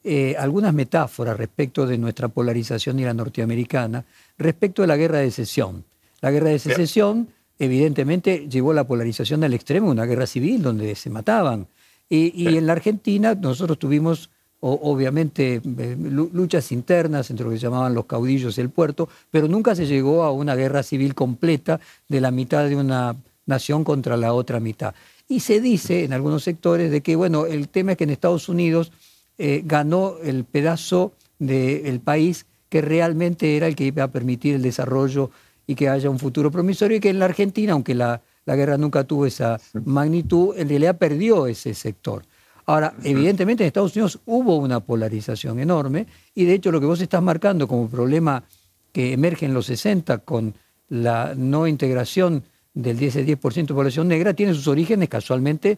[0.04, 4.04] eh, algunas metáforas respecto de nuestra polarización y la norteamericana,
[4.40, 5.86] respecto de la guerra de secesión.
[6.20, 11.12] La guerra de secesión, evidentemente, llevó la polarización al extremo, una guerra civil donde se
[11.12, 11.68] mataban.
[12.10, 14.32] Y, en la Argentina nosotros tuvimos,
[14.66, 19.48] obviamente, eh, luchas internas entre lo que se llamaban los caudillos y el puerto, pero
[19.48, 24.16] nunca se llegó a una guerra civil completa de la mitad de una nación contra
[24.16, 24.96] la otra mitad.
[25.28, 28.48] Y se dice en algunos sectores de que, bueno, el tema es que en Estados
[28.48, 28.92] Unidos
[29.38, 34.62] eh, ganó el pedazo del país que realmente era el que iba a permitir el
[34.62, 35.30] desarrollo
[35.68, 39.04] y que haya un futuro promisorio y que en la Argentina, aunque la, guerra nunca
[39.04, 42.24] tuvo esa magnitud, en realidad perdió ese sector.
[42.66, 47.02] Ahora, evidentemente en Estados Unidos hubo una polarización enorme y de hecho lo que vos
[47.02, 48.44] estás marcando como problema
[48.92, 50.54] que emerge en los 60 con
[50.90, 55.78] la no integración del 10 10% de población negra tiene sus orígenes casualmente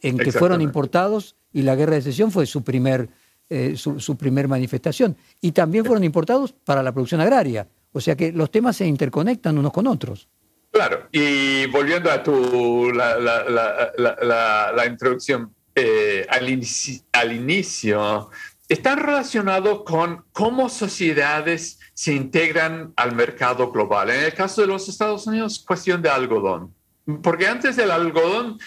[0.00, 3.08] en que fueron importados y la guerra de secesión fue su primer,
[3.48, 5.16] eh, su, primer manifestación.
[5.40, 7.68] Y también fueron importados para la producción agraria.
[7.92, 10.28] O sea que los temas se interconectan unos con otros.
[10.70, 18.30] Claro, y volviendo a tu, la, la, introducción eh, al, inicio, al inicio,
[18.68, 24.10] están relacionados con cómo sociedades se integran al mercado global.
[24.10, 26.74] En el caso de los Estados Unidos, cuestión de algodón.
[27.22, 28.58] Porque antes del algodón,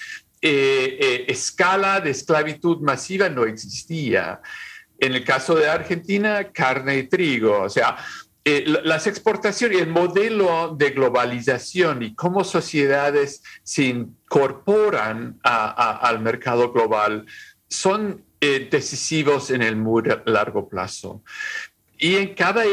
[0.41, 4.41] eh, eh, escala de esclavitud masiva no existía.
[4.99, 7.61] En el caso de Argentina, carne y trigo.
[7.61, 7.97] O sea,
[8.45, 16.71] eh, las exportaciones y el modelo de globalización y cómo sociedades se incorporan al mercado
[16.71, 17.25] global
[17.67, 21.23] son decisivos en el muy largo plazo.
[21.97, 22.63] Y en cada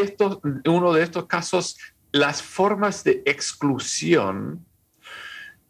[0.66, 1.78] uno de estos casos,
[2.12, 4.66] las formas de exclusión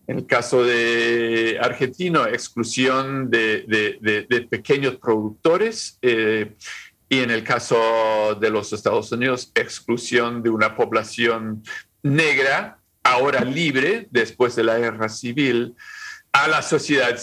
[0.07, 5.99] en el caso de argentino, exclusión de, pequeños productores.
[6.03, 6.55] Eh,
[7.13, 11.63] y en el caso de los Estados Unidos, exclusión de una población
[12.03, 15.77] negra, ahora libre, después de la guerra civil,
[16.33, 17.15] a la sociedad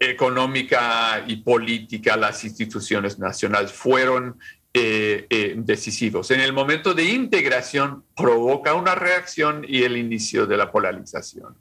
[0.00, 4.40] económica y política, las instituciones nacionales fueron
[4.74, 6.32] eh, eh, decisivos.
[6.32, 11.56] En el momento de integración provoca una reacción y el inicio de la polarización.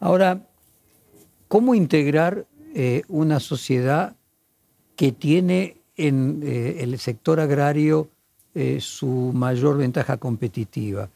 [0.00, 0.44] Ahora,
[1.46, 4.16] ¿cómo integrar eh, una sociedad
[4.96, 8.08] que tiene en eh, el sector agrario
[8.54, 11.08] eh, su mayor ventaja competitiva?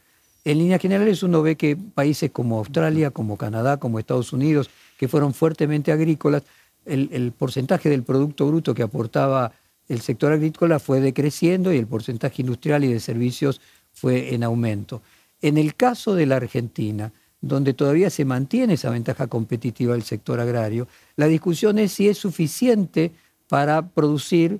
[0.43, 5.07] En líneas generales uno ve que países como Australia, como Canadá, como Estados Unidos, que
[5.07, 6.43] fueron fuertemente agrícolas,
[6.85, 9.51] el, porcentaje del Producto Bruto que aportaba
[9.87, 13.61] el sector agrícola fue decreciendo y el porcentaje industrial y de servicios
[13.93, 15.01] fue en aumento.
[15.41, 20.39] En el caso de la Argentina, donde todavía se mantiene esa ventaja competitiva del sector
[20.39, 20.87] agrario.
[21.15, 23.11] La discusión es si es suficiente
[23.47, 24.59] para producir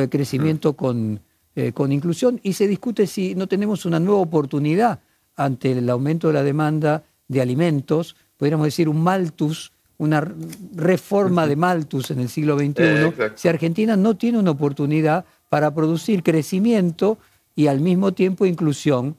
[0.00, 1.20] eh, crecimiento con,
[1.54, 5.00] eh, con inclusión y se discute si no tenemos una nueva oportunidad
[5.36, 10.26] ante el aumento de la demanda de alimentos, podríamos decir un maltus, una
[10.74, 15.74] reforma de maltus en el siglo XXI, eh, si Argentina no tiene una oportunidad para
[15.74, 17.18] producir crecimiento
[17.54, 19.16] y al mismo tiempo inclusión,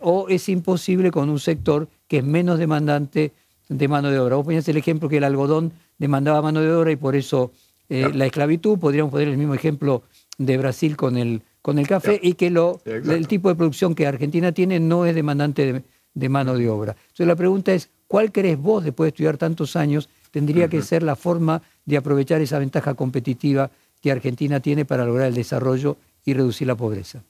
[0.00, 3.34] o es imposible con un sector que es menos demandante
[3.68, 4.36] de mano de obra.
[4.36, 7.52] Vos ponías el ejemplo que el algodón demandaba mano de obra y por eso
[7.88, 8.78] eh, la esclavitud.
[8.78, 10.02] Podríamos poner el mismo ejemplo
[10.38, 14.06] de Brasil con el, con el café y que lo, el tipo de producción que
[14.06, 16.96] Argentina tiene no es demandante de, mano de obra.
[17.02, 21.02] Entonces la pregunta es, ¿cuál crees vos, después de estudiar tantos años, tendría que ser
[21.02, 23.70] la forma de aprovechar esa ventaja competitiva
[24.00, 27.22] que Argentina tiene para lograr el desarrollo y reducir la pobreza?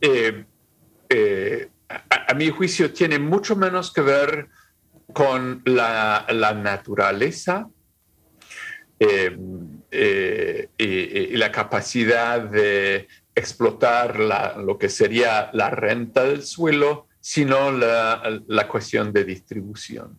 [0.00, 0.44] Eh,
[1.08, 4.48] eh, a, mi juicio, tiene mucho menos que ver
[5.12, 6.26] con la,
[6.62, 7.68] naturaleza
[8.98, 9.36] eh,
[9.90, 18.68] eh, y, la capacidad de explotar lo que sería la renta del suelo, sino la,
[18.68, 20.18] cuestión de distribución.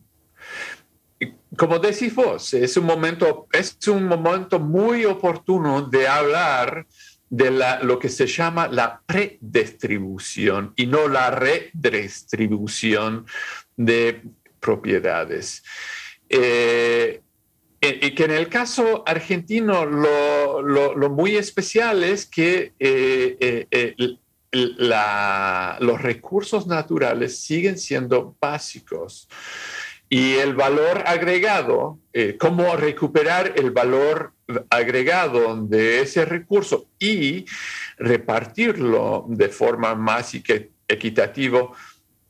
[1.56, 6.86] como decís vos, es un momento, es un momento muy oportuno de hablar
[7.30, 7.50] de
[7.82, 13.26] lo que se llama la predistribución y no la redistribución
[13.76, 14.22] de
[14.60, 15.62] propiedades.
[16.28, 17.22] Eh,
[17.80, 24.16] y que en el caso argentino lo, muy especial es que eh, eh,
[24.52, 29.28] los recursos naturales siguen siendo básicos
[30.08, 31.98] y el valor agregado,
[32.38, 34.32] cómo recuperar el valor
[34.70, 37.44] agregado de ese recurso y
[37.98, 40.32] repartirlo de forma más
[40.88, 41.70] equitativa,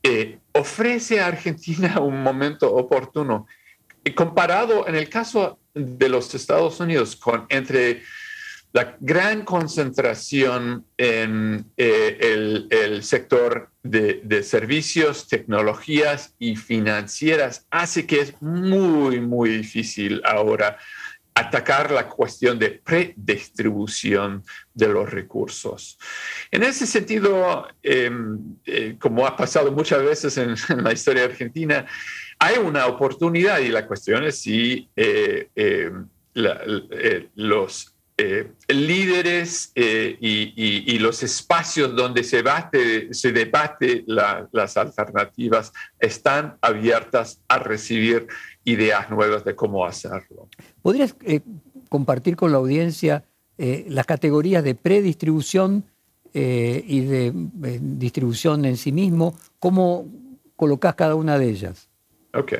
[0.01, 3.47] eh, ofrece a Argentina un momento oportuno.
[4.15, 8.03] Comparado en el caso de los Estados Unidos con entre
[8.71, 18.41] la gran concentración en eh, el, sector de, servicios, tecnologías y financieras hace que es
[18.41, 20.77] muy, muy difícil ahora
[21.33, 24.43] atacar la cuestión de predistribución
[24.73, 25.97] de los recursos.
[26.51, 31.85] En ese sentido, em, eh, como ha pasado muchas veces en, la historia argentina,
[32.39, 37.93] hay una oportunidad y la cuestión es si eh, em, eh, los
[38.67, 48.27] líderes y, los espacios donde se, bate, se debate las alternativas están abiertas a recibir
[48.69, 50.47] ideas nuevas de cómo hacerlo.
[50.81, 51.41] ¿Podrías eh,
[51.89, 53.25] compartir con la audiencia
[53.57, 55.85] eh, las categorías de predistribución
[56.33, 57.33] eh, y de
[57.81, 59.35] distribución en sí mismo?
[59.59, 60.07] ¿Cómo
[60.55, 61.88] colocas cada una de ellas?
[62.33, 62.53] Ok.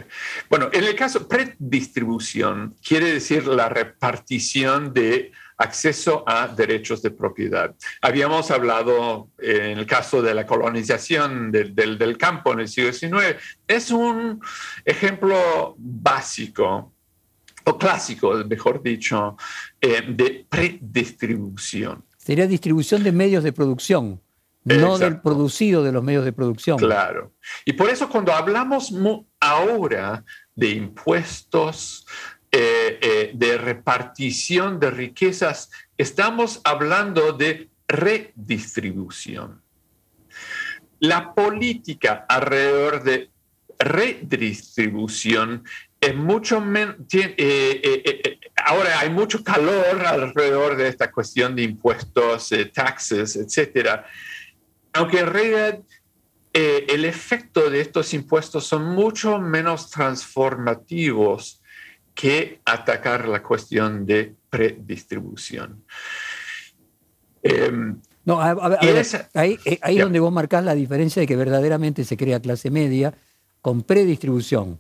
[0.50, 7.76] Bueno, en el caso predistribución quiere decir la repartición de acceso a derechos de propiedad.
[8.02, 13.36] Habíamos hablado en el caso de la colonización del, del campo en el siglo XIX.
[13.68, 14.42] Es un
[14.86, 16.94] ejemplo básico
[17.66, 19.38] o clásico, mejor dicho,
[19.80, 22.04] eh, de predistribución.
[22.18, 24.22] Sería distribución de medios de producción,
[24.64, 26.78] no del producido de los medios de producción.
[26.78, 27.34] Claro.
[27.66, 28.94] Y por eso cuando hablamos
[29.40, 30.24] ahora
[30.56, 32.06] de impuestos,
[32.52, 39.62] eh, eh, de repartición de riquezas, estamos hablando de redistribución.
[41.00, 43.30] La política alrededor de
[43.78, 45.64] redistribución
[46.02, 53.36] es mucho menos, eh, ahora hay mucho calor alrededor de esta cuestión de impuestos, taxes,
[53.36, 54.06] etcétera,
[54.94, 55.80] aunque en realidad
[56.52, 61.62] el efecto de estos impuestos son mucho menos transformativos
[62.14, 65.86] que atacar la cuestión de predistribución.
[67.42, 72.70] Em, no, ahí, es donde vos marcás la diferencia de que verdaderamente se crea clase
[72.70, 73.14] media
[73.62, 74.80] con predistribución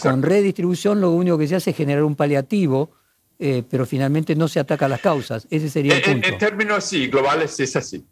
[0.00, 2.90] con redistribución lo único que se hace es generar un paliativo,
[3.38, 5.46] eh, pero finalmente no se ataca a las causas.
[5.50, 6.28] Ese sería el punto.
[6.28, 8.04] En, términos sí, globales es así.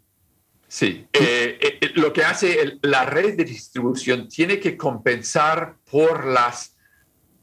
[0.73, 6.75] Sí, eh, eh, lo que hace la redistribución tiene que compensar por las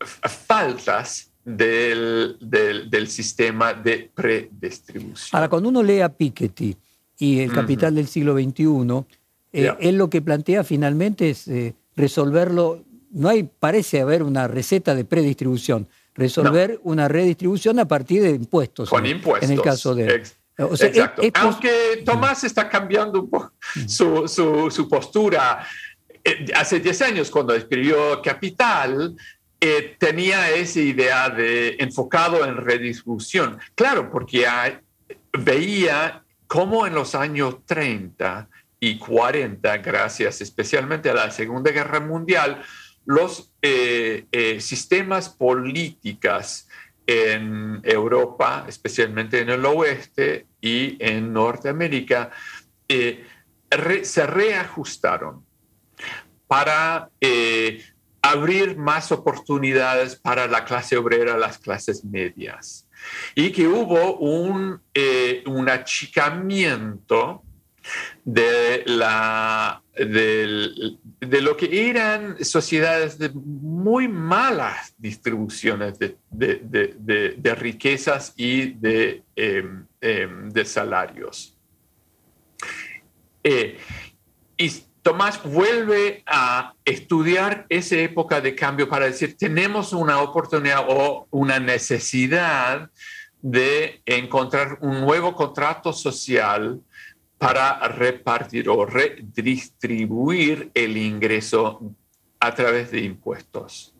[0.01, 5.28] faltas del, del, sistema de predistribución.
[5.31, 6.76] Ahora, cuando uno lee a Piketty
[7.18, 9.05] y el capital del siglo XXI,
[9.53, 11.49] él lo que plantea finalmente es
[11.95, 15.89] resolverlo no hay, parece haber una receta de predistribución.
[16.14, 18.91] Resolver una redistribución a partir de impuestos.
[18.91, 19.49] Con impuestos.
[19.49, 20.22] En el caso de.
[20.61, 21.22] Exacto.
[21.34, 23.52] Aunque Tomás está cambiando un poco
[23.86, 25.66] su, postura.
[26.22, 29.16] Eh, hace 10 años, cuando escribió Capital,
[29.61, 33.58] eh, tenía esa idea de enfocado en redistribución.
[33.74, 34.46] Claro, porque
[35.32, 38.48] veía cómo en los años 30
[38.80, 42.62] y 40, gracias especialmente a la Segunda Guerra Mundial,
[43.04, 46.66] los eh, eh, sistemas políticos
[47.11, 52.30] en Europa, especialmente en el oeste y en Norteamérica,
[52.88, 53.24] eh,
[54.02, 55.44] se reajustaron
[56.46, 57.11] para
[58.22, 62.88] abrir más oportunidades para la clase obrera, las clases medias,
[63.34, 64.80] y que hubo un,
[65.46, 67.42] un achicamiento
[68.24, 79.22] de, la, de, lo que eran sociedades de muy malas distribuciones de, riquezas y de,
[79.37, 81.57] em, em, salarios.
[83.43, 83.78] Eh,
[84.57, 84.70] y
[85.03, 91.59] Tomás vuelve a estudiar esa época de cambio para decir, tenemos una oportunidad o una
[91.59, 92.91] necesidad
[93.41, 96.83] de encontrar un nuevo contrato social
[97.41, 101.97] para repartir o redistribuir el ingreso
[102.38, 103.95] a través de impuestos.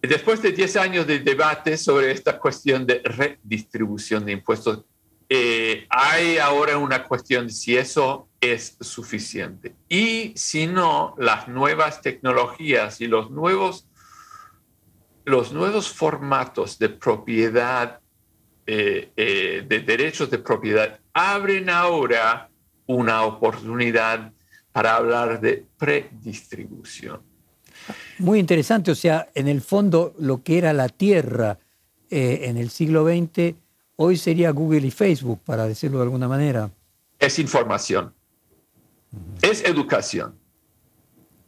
[0.00, 4.84] Después de 10 años de debate sobre esta cuestión de redistribución de impuestos,
[5.28, 9.76] eh, hay ahora una cuestión de si eso es suficiente.
[9.88, 13.86] Y si no, las nuevas tecnologías y los nuevos,
[15.24, 18.01] los nuevos formatos de propiedad
[18.64, 22.48] eh, eh, de derechos de propiedad abren ahora
[22.86, 24.32] una oportunidad
[24.70, 27.20] para hablar de predistribución.
[28.18, 31.58] Muy interesante, o sea, en el fondo lo que era la tierra
[32.08, 33.56] eh, en el siglo XX,
[33.96, 36.70] hoy sería Google y Facebook, para decirlo de alguna manera.
[37.18, 38.14] Es información,
[39.42, 40.36] es educación.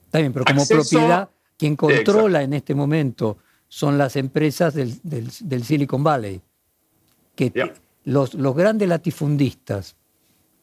[0.06, 3.38] Está bien, pero como propiedad, quien controla en este momento
[3.68, 6.42] son las empresas del Silicon Valley
[7.34, 7.72] que
[8.04, 9.96] los, los grandes latifundistas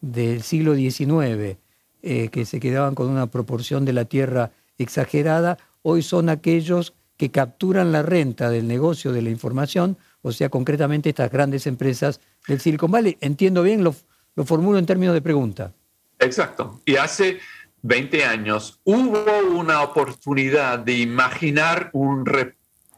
[0.01, 1.57] del siglo XIX,
[2.01, 7.29] eh, que se quedaban con una proporción de la tierra exagerada, hoy son aquellos que
[7.29, 12.59] capturan la renta del negocio de la información, o sea, concretamente estas grandes empresas del
[12.59, 13.17] Silicon Valley.
[13.21, 13.95] Entiendo bien, lo,
[14.35, 15.71] lo formulo en términos de pregunta.
[16.19, 16.81] Exacto.
[16.85, 17.39] Y hace
[17.83, 19.23] 20 años hubo
[19.55, 22.25] una oportunidad de imaginar un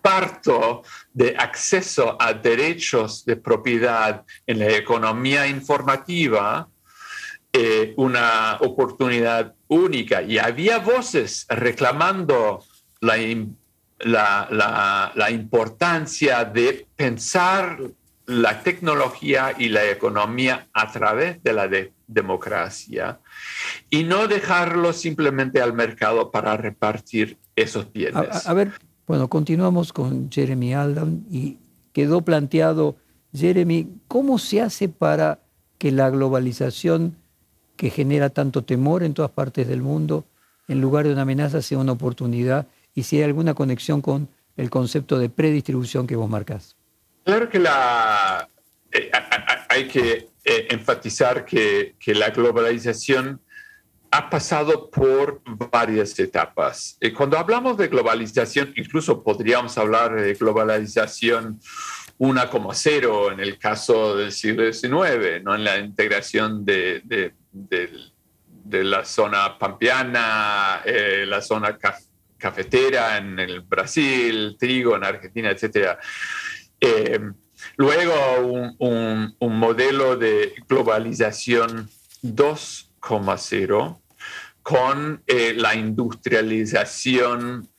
[0.03, 0.83] reparto
[1.13, 6.67] de acceso a derechos de propiedad en la economía informativa
[7.53, 12.63] eh, una oportunidad única y había voces reclamando
[12.99, 13.17] la,
[14.49, 17.79] la, importancia de pensar
[18.25, 21.69] la tecnología y la economía a través de la
[22.07, 23.19] democracia
[23.89, 28.47] y no dejarlo simplemente al mercado para repartir esos bienes.
[28.47, 28.71] A, ver,
[29.07, 31.57] bueno, continuamos con Jeremy Aldan y
[31.91, 32.95] quedó planteado,
[33.33, 35.39] Jeremy, ¿cómo se hace para
[35.77, 37.17] que la globalización
[37.75, 40.25] que genera tanto temor en todas partes del mundo,
[40.67, 44.69] en lugar de una amenaza, sea una oportunidad y si hay alguna conexión con el
[44.69, 46.75] concepto de predistribución que vos marcás.
[47.23, 48.47] Claro que la,
[48.91, 49.11] eh,
[49.69, 53.41] hay que eh, enfatizar que, la globalización
[54.13, 55.41] ha pasado por
[55.71, 56.97] varias etapas.
[57.01, 61.59] Y cuando hablamos de globalización, incluso podríamos hablar de globalización
[62.19, 65.55] una como cero en el caso del siglo XIX, ¿no?
[65.55, 67.33] en la integración de,
[68.69, 71.79] la zona pampeana, eh, la zona
[72.37, 75.97] cafetera en el Brasil, trigo en Argentina, etc.
[76.79, 77.19] Eh,
[77.77, 78.41] luego
[78.77, 81.89] un, un, modelo de globalización
[82.21, 84.02] 2,0
[84.63, 87.69] con eh, la industrialización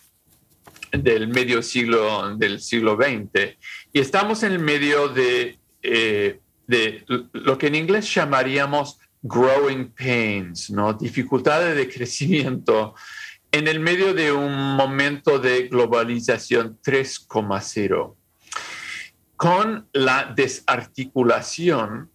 [0.93, 3.57] del medio siglo del siglo XX
[3.93, 10.93] y estamos en el medio de, de lo que en inglés llamaríamos growing pains, ¿no?
[10.93, 12.95] dificultades de crecimiento
[13.55, 18.17] en el medio de un momento de globalización 3,0,
[19.37, 22.11] con la desarticulación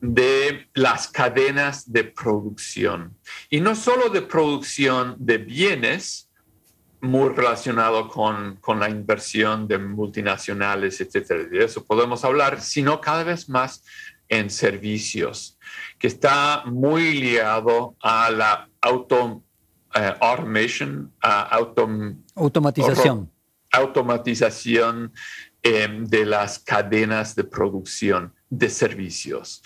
[0.00, 3.16] de las cadenas de producción.
[3.50, 6.30] Y no solo de producción de bienes,
[7.00, 13.22] muy relacionado con, con la inversión de multinacionales, etcétera, de eso podemos hablar, sino cada
[13.24, 13.84] vez más
[14.28, 15.58] en servicios
[15.98, 19.42] que está muy ligado a la auto,
[19.94, 21.12] eh, automation,
[22.34, 23.30] automatización.
[23.70, 25.12] automatización
[25.66, 29.62] em, de las cadenas de producción de servicios.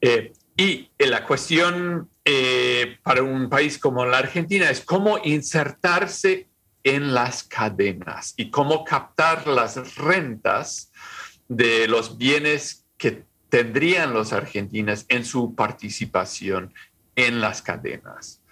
[0.00, 6.48] Eh, y la cuestión eh, para un país como la Argentina es cómo insertarse
[6.84, 10.92] en las cadenas y cómo captar las rentas
[11.48, 16.72] de los bienes que tendrían los argentinos en su participación
[17.16, 18.42] en las cadenas.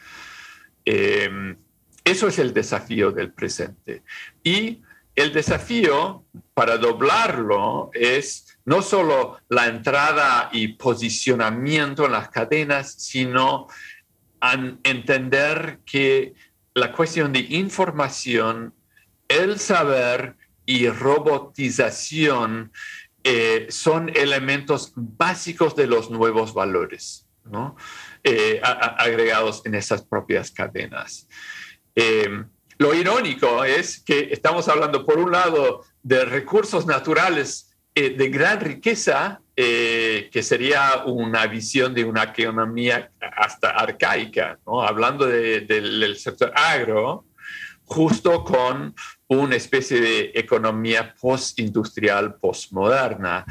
[0.85, 1.57] Em,
[2.05, 4.03] eso es el desafío del presente.
[4.43, 4.83] Y
[5.15, 13.67] el desafío para doblarlo es no solo la entrada y posicionamiento en las cadenas, sino
[14.85, 16.35] entender que
[16.75, 18.75] la cuestión de información,
[19.29, 22.73] el saber y robotización
[23.25, 27.27] eh, son elementos básicos de los nuevos valores,
[28.25, 31.29] eh, agregados en esas propias cadenas.
[31.95, 32.45] Eh,
[32.83, 39.41] lo irónico es que estamos hablando, por un lado, de recursos naturales de gran riqueza,
[39.55, 47.27] que sería una visión de una economía hasta arcaica, hablando del sector agro,
[47.85, 48.95] justo con
[49.29, 53.45] una especie de economía postindustrial, postmoderna.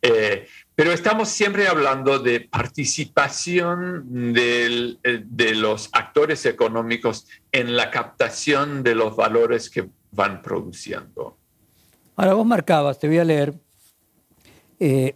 [0.00, 0.46] Eh,
[0.76, 8.94] pero estamos siempre hablando de participación eh, de los actores económicos en la captación de
[8.94, 11.38] los valores que van produciendo.
[12.14, 13.54] Ahora vos marcabas, te voy a leer,
[14.78, 15.14] eh,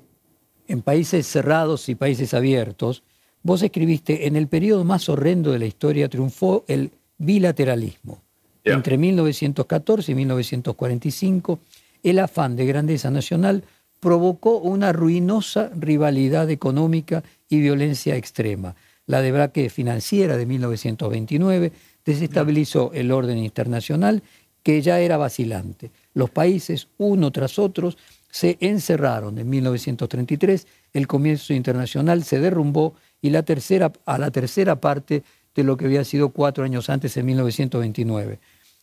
[0.66, 3.02] en países cerrados y países abiertos,
[3.42, 8.22] vos escribiste, en el periodo más horrendo de la historia triunfó el bilateralismo
[8.64, 11.60] entre 1914 y 1945,
[12.02, 13.64] el afán de grandeza nacional
[14.00, 18.74] provocó una ruinosa rivalidad económica y violencia extrema.
[19.06, 21.72] La debraque financiera de 1929
[22.04, 24.22] desestabilizó el orden internacional
[24.62, 25.90] que ya era vacilante.
[26.14, 27.94] Los países, uno tras otro,
[28.30, 29.38] se encerraron.
[29.38, 35.22] En 1933 el comienzo internacional se derrumbó y la tercera, a la tercera parte
[35.54, 38.38] de lo que había sido cuatro años antes, en 1929.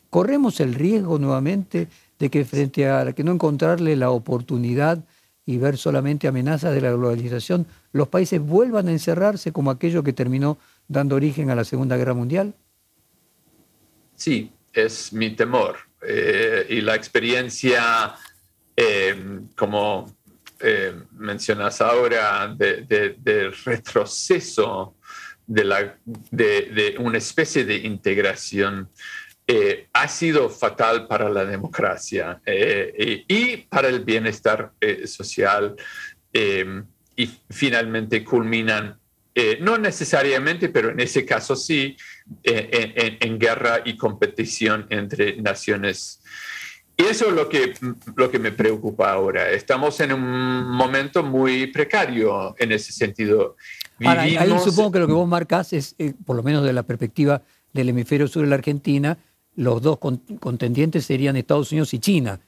[0.09, 1.87] Corremos el riesgo nuevamente
[2.19, 5.03] de que frente a que no encontrarle la oportunidad
[5.45, 10.13] y ver solamente amenazas de la globalización, los países vuelvan a encerrarse como aquello que
[10.13, 10.57] terminó
[10.87, 12.53] dando origen a la Segunda Guerra Mundial?
[14.15, 15.77] Sí, es mi temor.
[16.01, 18.13] Eh, y la experiencia,
[18.75, 20.17] eh, como
[20.59, 24.95] eh, mencionas ahora, de, retroceso
[25.45, 28.89] de, la, de, una especie de integración
[29.47, 34.73] eh, ha sido fatal para la democracia eh, y, para el bienestar
[35.05, 35.75] social
[37.15, 38.99] y finalmente culminan,
[39.61, 41.97] no necesariamente, pero en ese caso sí,
[42.43, 46.21] en, guerra y competición entre naciones
[46.99, 47.75] y eso es lo que,
[48.15, 49.51] lo que me preocupa ahora.
[49.51, 53.55] Estamos en un momento muy precario en ese sentido.
[54.03, 57.43] ahí supongo que lo que vos marcas es, eh, por lo menos de la perspectiva
[57.71, 59.19] del hemisferio sur de la Argentina,
[59.57, 59.97] los dos
[60.39, 62.39] contendientes serían Estados Unidos y China.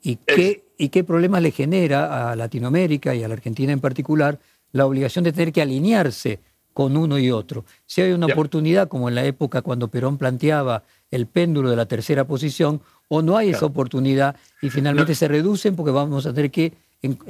[0.00, 4.38] ¿Y qué, ¿Y qué problemas le genera a Latinoamérica y a la Argentina en particular
[4.72, 6.38] la obligación de tener que alinearse
[6.72, 7.64] con uno y otro?
[7.84, 11.86] Si hay una oportunidad, como en la época cuando Perón planteaba el péndulo de la
[11.86, 16.50] tercera posición, o no hay esa oportunidad y finalmente se reducen porque vamos a tener
[16.50, 16.72] que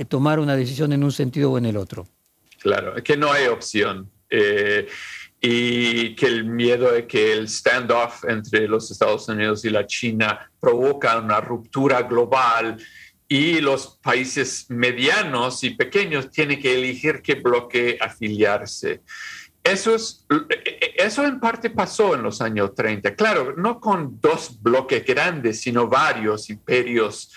[0.09, 2.07] tomar una decisión en un sentido o en el otro.
[2.59, 4.09] Claro, es que no hay opción.
[4.31, 4.87] Eh,
[5.45, 10.49] y que el miedo de que el standoff entre los Estados Unidos y la China
[10.61, 12.77] provoca una ruptura global
[13.27, 19.01] y los países medianos y pequeños tienen que elegir qué bloque afiliarse.
[19.65, 20.25] Eso, es,
[20.97, 23.17] eso en parte pasó en los años 30.
[23.17, 27.33] Claro, no con dos bloques grandes, sino varios imperios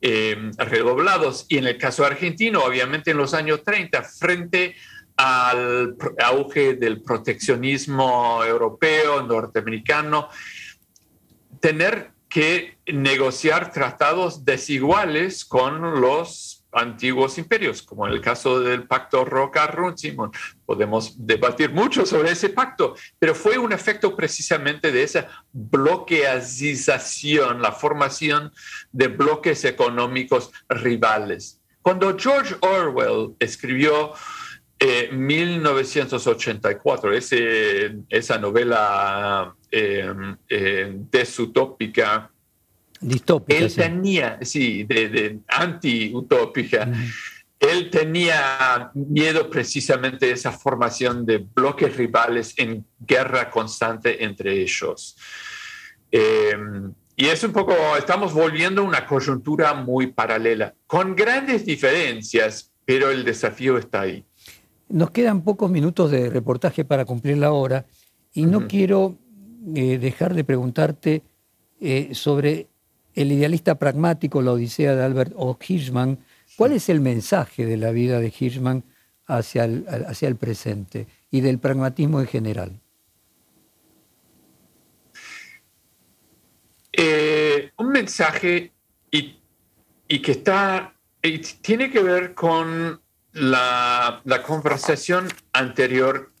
[0.00, 1.46] eh, redoblados.
[1.48, 4.76] Y en el caso argentino, obviamente en los años 30, frente
[5.18, 10.30] al auge del proteccionismo europeo, norteamericano,
[11.60, 19.24] tener que negociar tratados desiguales con los antiguos imperios, como en el caso del pacto
[19.24, 20.30] Roca-Runciman.
[20.64, 27.72] Podemos debatir mucho sobre ese pacto, pero fue un efecto precisamente de esa bloqueazización, la
[27.72, 28.52] formación
[28.92, 31.60] de bloques económicos rivales.
[31.82, 34.12] Cuando George Orwell escribió
[35.12, 40.12] 1984, eh, ese, esa novela eh,
[40.48, 42.30] eh, desutópica,
[43.00, 43.60] Distópica.
[43.60, 46.90] Él tenía, sí, de, anti-utópica.
[47.60, 55.16] Él tenía miedo precisamente de esa formación de bloques rivales en guerra constante entre ellos.
[56.10, 63.10] Y es un poco, estamos volviendo a una coyuntura muy paralela, con grandes diferencias, pero
[63.10, 64.24] el desafío está ahí.
[64.88, 67.86] Nos quedan pocos minutos de reportaje para cumplir la hora
[68.32, 69.16] y no quiero
[69.74, 71.22] eh, dejar de preguntarte
[71.80, 72.68] eh, sobre
[73.14, 75.58] el idealista pragmático, la Odisea de Albert O.
[75.60, 76.18] Hirschman,
[76.56, 78.84] ¿cuál es el mensaje de la vida de Hirschman
[79.26, 82.80] hacia el, hacia el presente y del pragmatismo en general?
[86.92, 88.72] Eh, un mensaje
[89.10, 89.38] y,
[90.20, 93.00] que está y tiene que ver con
[93.32, 96.32] la, conversación anterior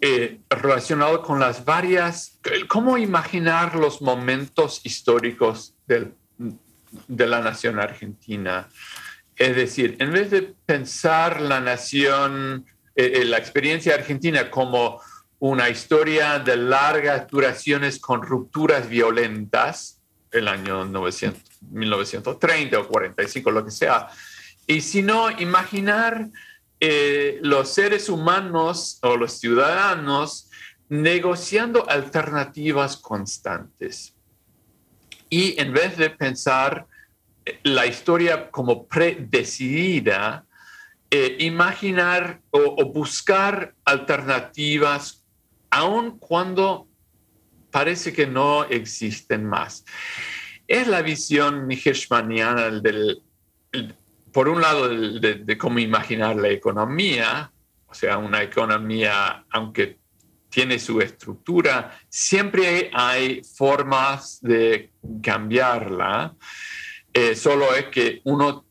[0.00, 2.38] eh, relacionado con las varias,
[2.68, 8.68] cómo imaginar los momentos históricos de la nación argentina.
[9.36, 15.00] Es decir, en vez de pensar la nación, eh, eh, la experiencia argentina como
[15.38, 23.70] una historia de largas duraciones con rupturas violentas, el año 1930 o 45, lo que
[23.70, 24.08] sea,
[24.66, 26.28] y sino imaginar
[26.80, 30.50] eh, los seres humanos o los ciudadanos
[30.88, 34.16] negociando alternativas constantes
[35.28, 36.86] y en vez de pensar
[37.44, 40.44] eh, la historia como predecidida,
[41.10, 45.24] eh, imaginar o, buscar alternativas
[45.70, 46.88] aun cuando
[47.70, 49.84] parece que no existen más.
[50.66, 53.22] Es la visión hirschmaniana del,
[54.36, 57.50] por un lado, de, cómo imaginar la economía,
[57.86, 59.96] o sea, una economía, aunque
[60.50, 66.34] tiene su estructura, siempre hay formas de cambiarla,
[67.14, 68.66] eh, solo es que uno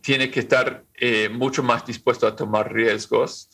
[0.00, 3.48] tiene que estar eh, mucho más dispuesto a tomar riesgos.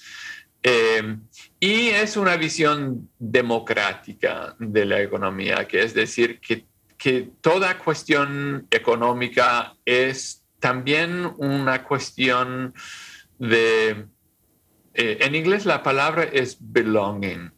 [0.62, 1.18] Eh,
[1.60, 6.64] y es una visión democrática de la economía, que es decir, que,
[6.96, 12.72] que toda cuestión económica es también una cuestión
[13.40, 14.06] de
[14.94, 17.50] eh, en inglés la palabra es belonging,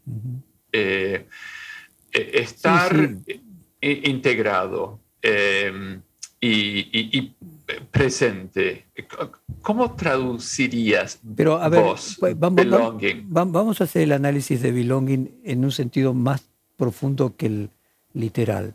[0.72, 1.28] eh,
[2.12, 3.10] eh, estar
[3.80, 5.00] integrado.
[6.40, 7.34] Y,
[7.90, 8.86] presente.
[9.62, 13.26] ¿Cómo traducirías Pero, a ver, vos, vamos, belonging?
[13.28, 16.44] vamos- a hacer el análisis de belonging en un sentido más
[16.76, 17.70] profundo que el
[18.12, 18.74] literal.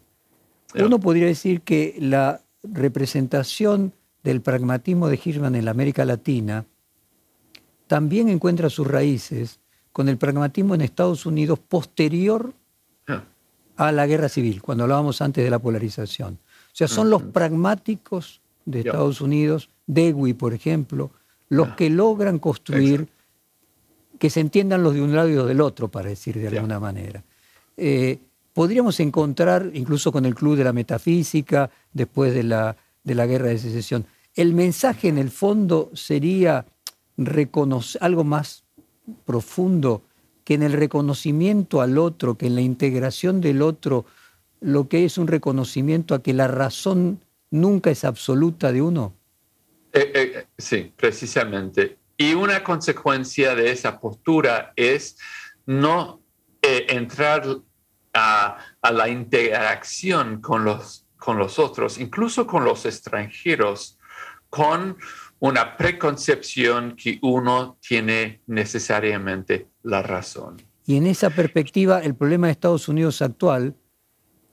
[0.73, 3.93] Uno podría decir que la representación
[4.23, 6.65] del pragmatismo de Hirschman en la América Latina
[7.87, 9.59] también encuentra sus raíces
[9.91, 12.53] con el pragmatismo en Estados Unidos posterior
[13.07, 13.23] Ah,
[13.87, 16.33] a la guerra civil, cuando hablábamos antes de la polarización.
[16.33, 18.81] O sea, son los pragmáticos de.
[18.81, 21.11] Estados Unidos, Dewey, por ejemplo,
[21.47, 21.75] los Ya.
[21.77, 23.07] que logran construir
[24.19, 26.77] que se entiendan los de un lado y los del otro, para decir de alguna
[26.77, 27.23] manera.
[27.77, 28.19] Eh,
[28.53, 33.47] podríamos encontrar, incluso con el Club de la Metafísica, después de la, de la Guerra
[33.47, 36.65] de Secesión, el mensaje en el fondo sería
[37.17, 38.63] reconocer algo más
[39.25, 40.03] profundo
[40.43, 44.05] que en el reconocimiento al otro, que en la integración del otro,
[44.61, 47.21] lo que es un reconocimiento a que la razón
[47.51, 49.13] nunca es absoluta de uno.
[49.93, 51.97] Eh, eh, sí, precisamente.
[52.17, 55.17] Y una consecuencia de esa postura es
[55.65, 56.21] no
[56.61, 57.43] eh, entrar
[58.13, 63.99] a, a la interacción con los, con los otros, incluso con los extranjeros,
[64.49, 64.97] con
[65.39, 70.57] una preconcepción que uno tiene necesariamente la razón.
[70.85, 73.75] Y en esa perspectiva, el problema de Estados Unidos actual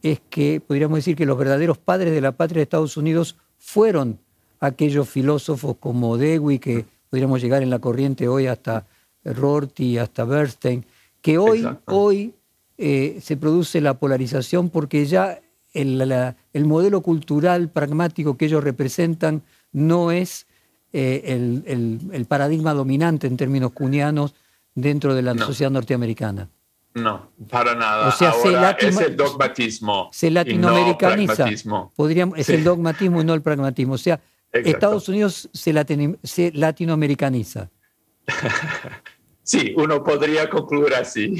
[0.02, 4.20] es que podríamos decir que los verdaderos padres de la patria de Estados Unidos fueron
[4.60, 8.86] aquellos filósofos como Dewey, que podríamos llegar en la corriente hoy hasta
[9.24, 10.84] Rorty, hasta Bernstein,
[11.22, 12.34] que hoy, hoy
[12.78, 15.40] eh, se produce la polarización porque ya
[15.80, 20.46] el, la- el modelo cultural pragmático que ellos representan no es
[20.92, 24.34] eh, el, el- el paradigma dominante en términos cunianos
[24.74, 25.46] dentro de la No.
[25.46, 26.48] sociedad norteamericana.
[26.94, 28.08] No, para nada.
[28.08, 30.08] O sea, se Ahora latino- es el dogmatismo.
[30.12, 31.46] Se no latinoamericaniza.
[31.94, 32.54] Podríamos, es Sí.
[32.54, 33.94] el dogmatismo y no el pragmatismo.
[33.94, 34.14] O sea,
[34.50, 34.70] Exacto.
[34.70, 37.68] Estados Unidos se, latinoamericaniza.
[39.42, 41.36] Sí, uno podría concluir así.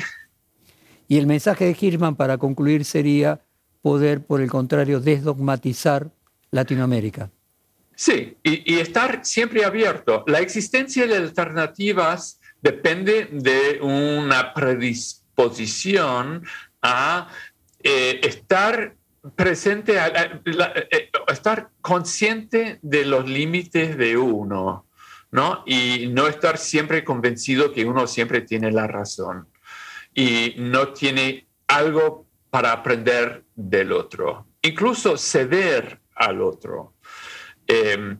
[1.08, 3.40] Y el mensaje de Hirschman para concluir sería
[3.86, 6.10] poder, por el contrario, desdogmatizar
[6.50, 7.30] Latinoamérica.
[7.94, 10.24] Sí, y, estar siempre abierto.
[10.26, 16.44] La existencia de alternativas depende de una predisposición
[16.82, 17.28] a
[17.80, 18.96] eh, estar
[19.36, 24.84] presente, a, eh, estar consciente de los límites de uno,
[25.30, 25.62] ¿no?
[25.64, 29.46] Y no estar siempre convencido que uno siempre tiene la razón
[30.12, 32.25] y no tiene algo
[32.56, 36.94] para aprender del otro, incluso ceder al otro.
[37.66, 38.16] Eh,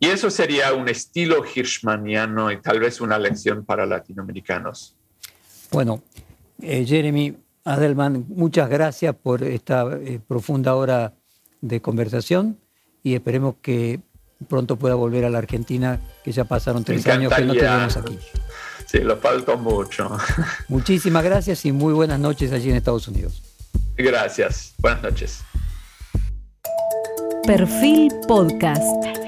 [0.00, 4.96] y eso sería un estilo hirschmaniano y tal vez una lección para latinoamericanos.
[5.70, 6.02] Bueno,
[6.60, 11.14] eh, Jeremy Adelman, muchas gracias por esta eh, profunda hora
[11.60, 12.58] de conversación
[13.04, 14.00] y esperemos que
[14.48, 17.76] pronto pueda volver a la Argentina, que ya pasaron tres años que no te encantaría.
[17.76, 18.18] vemos aquí.
[18.86, 20.16] Sí, lo falta mucho.
[20.68, 23.42] Muchísimas gracias y muy buenas noches allí en Estados Unidos.
[23.96, 24.74] Gracias.
[24.78, 25.40] Buenas noches.
[27.44, 29.25] Perfil Podcast.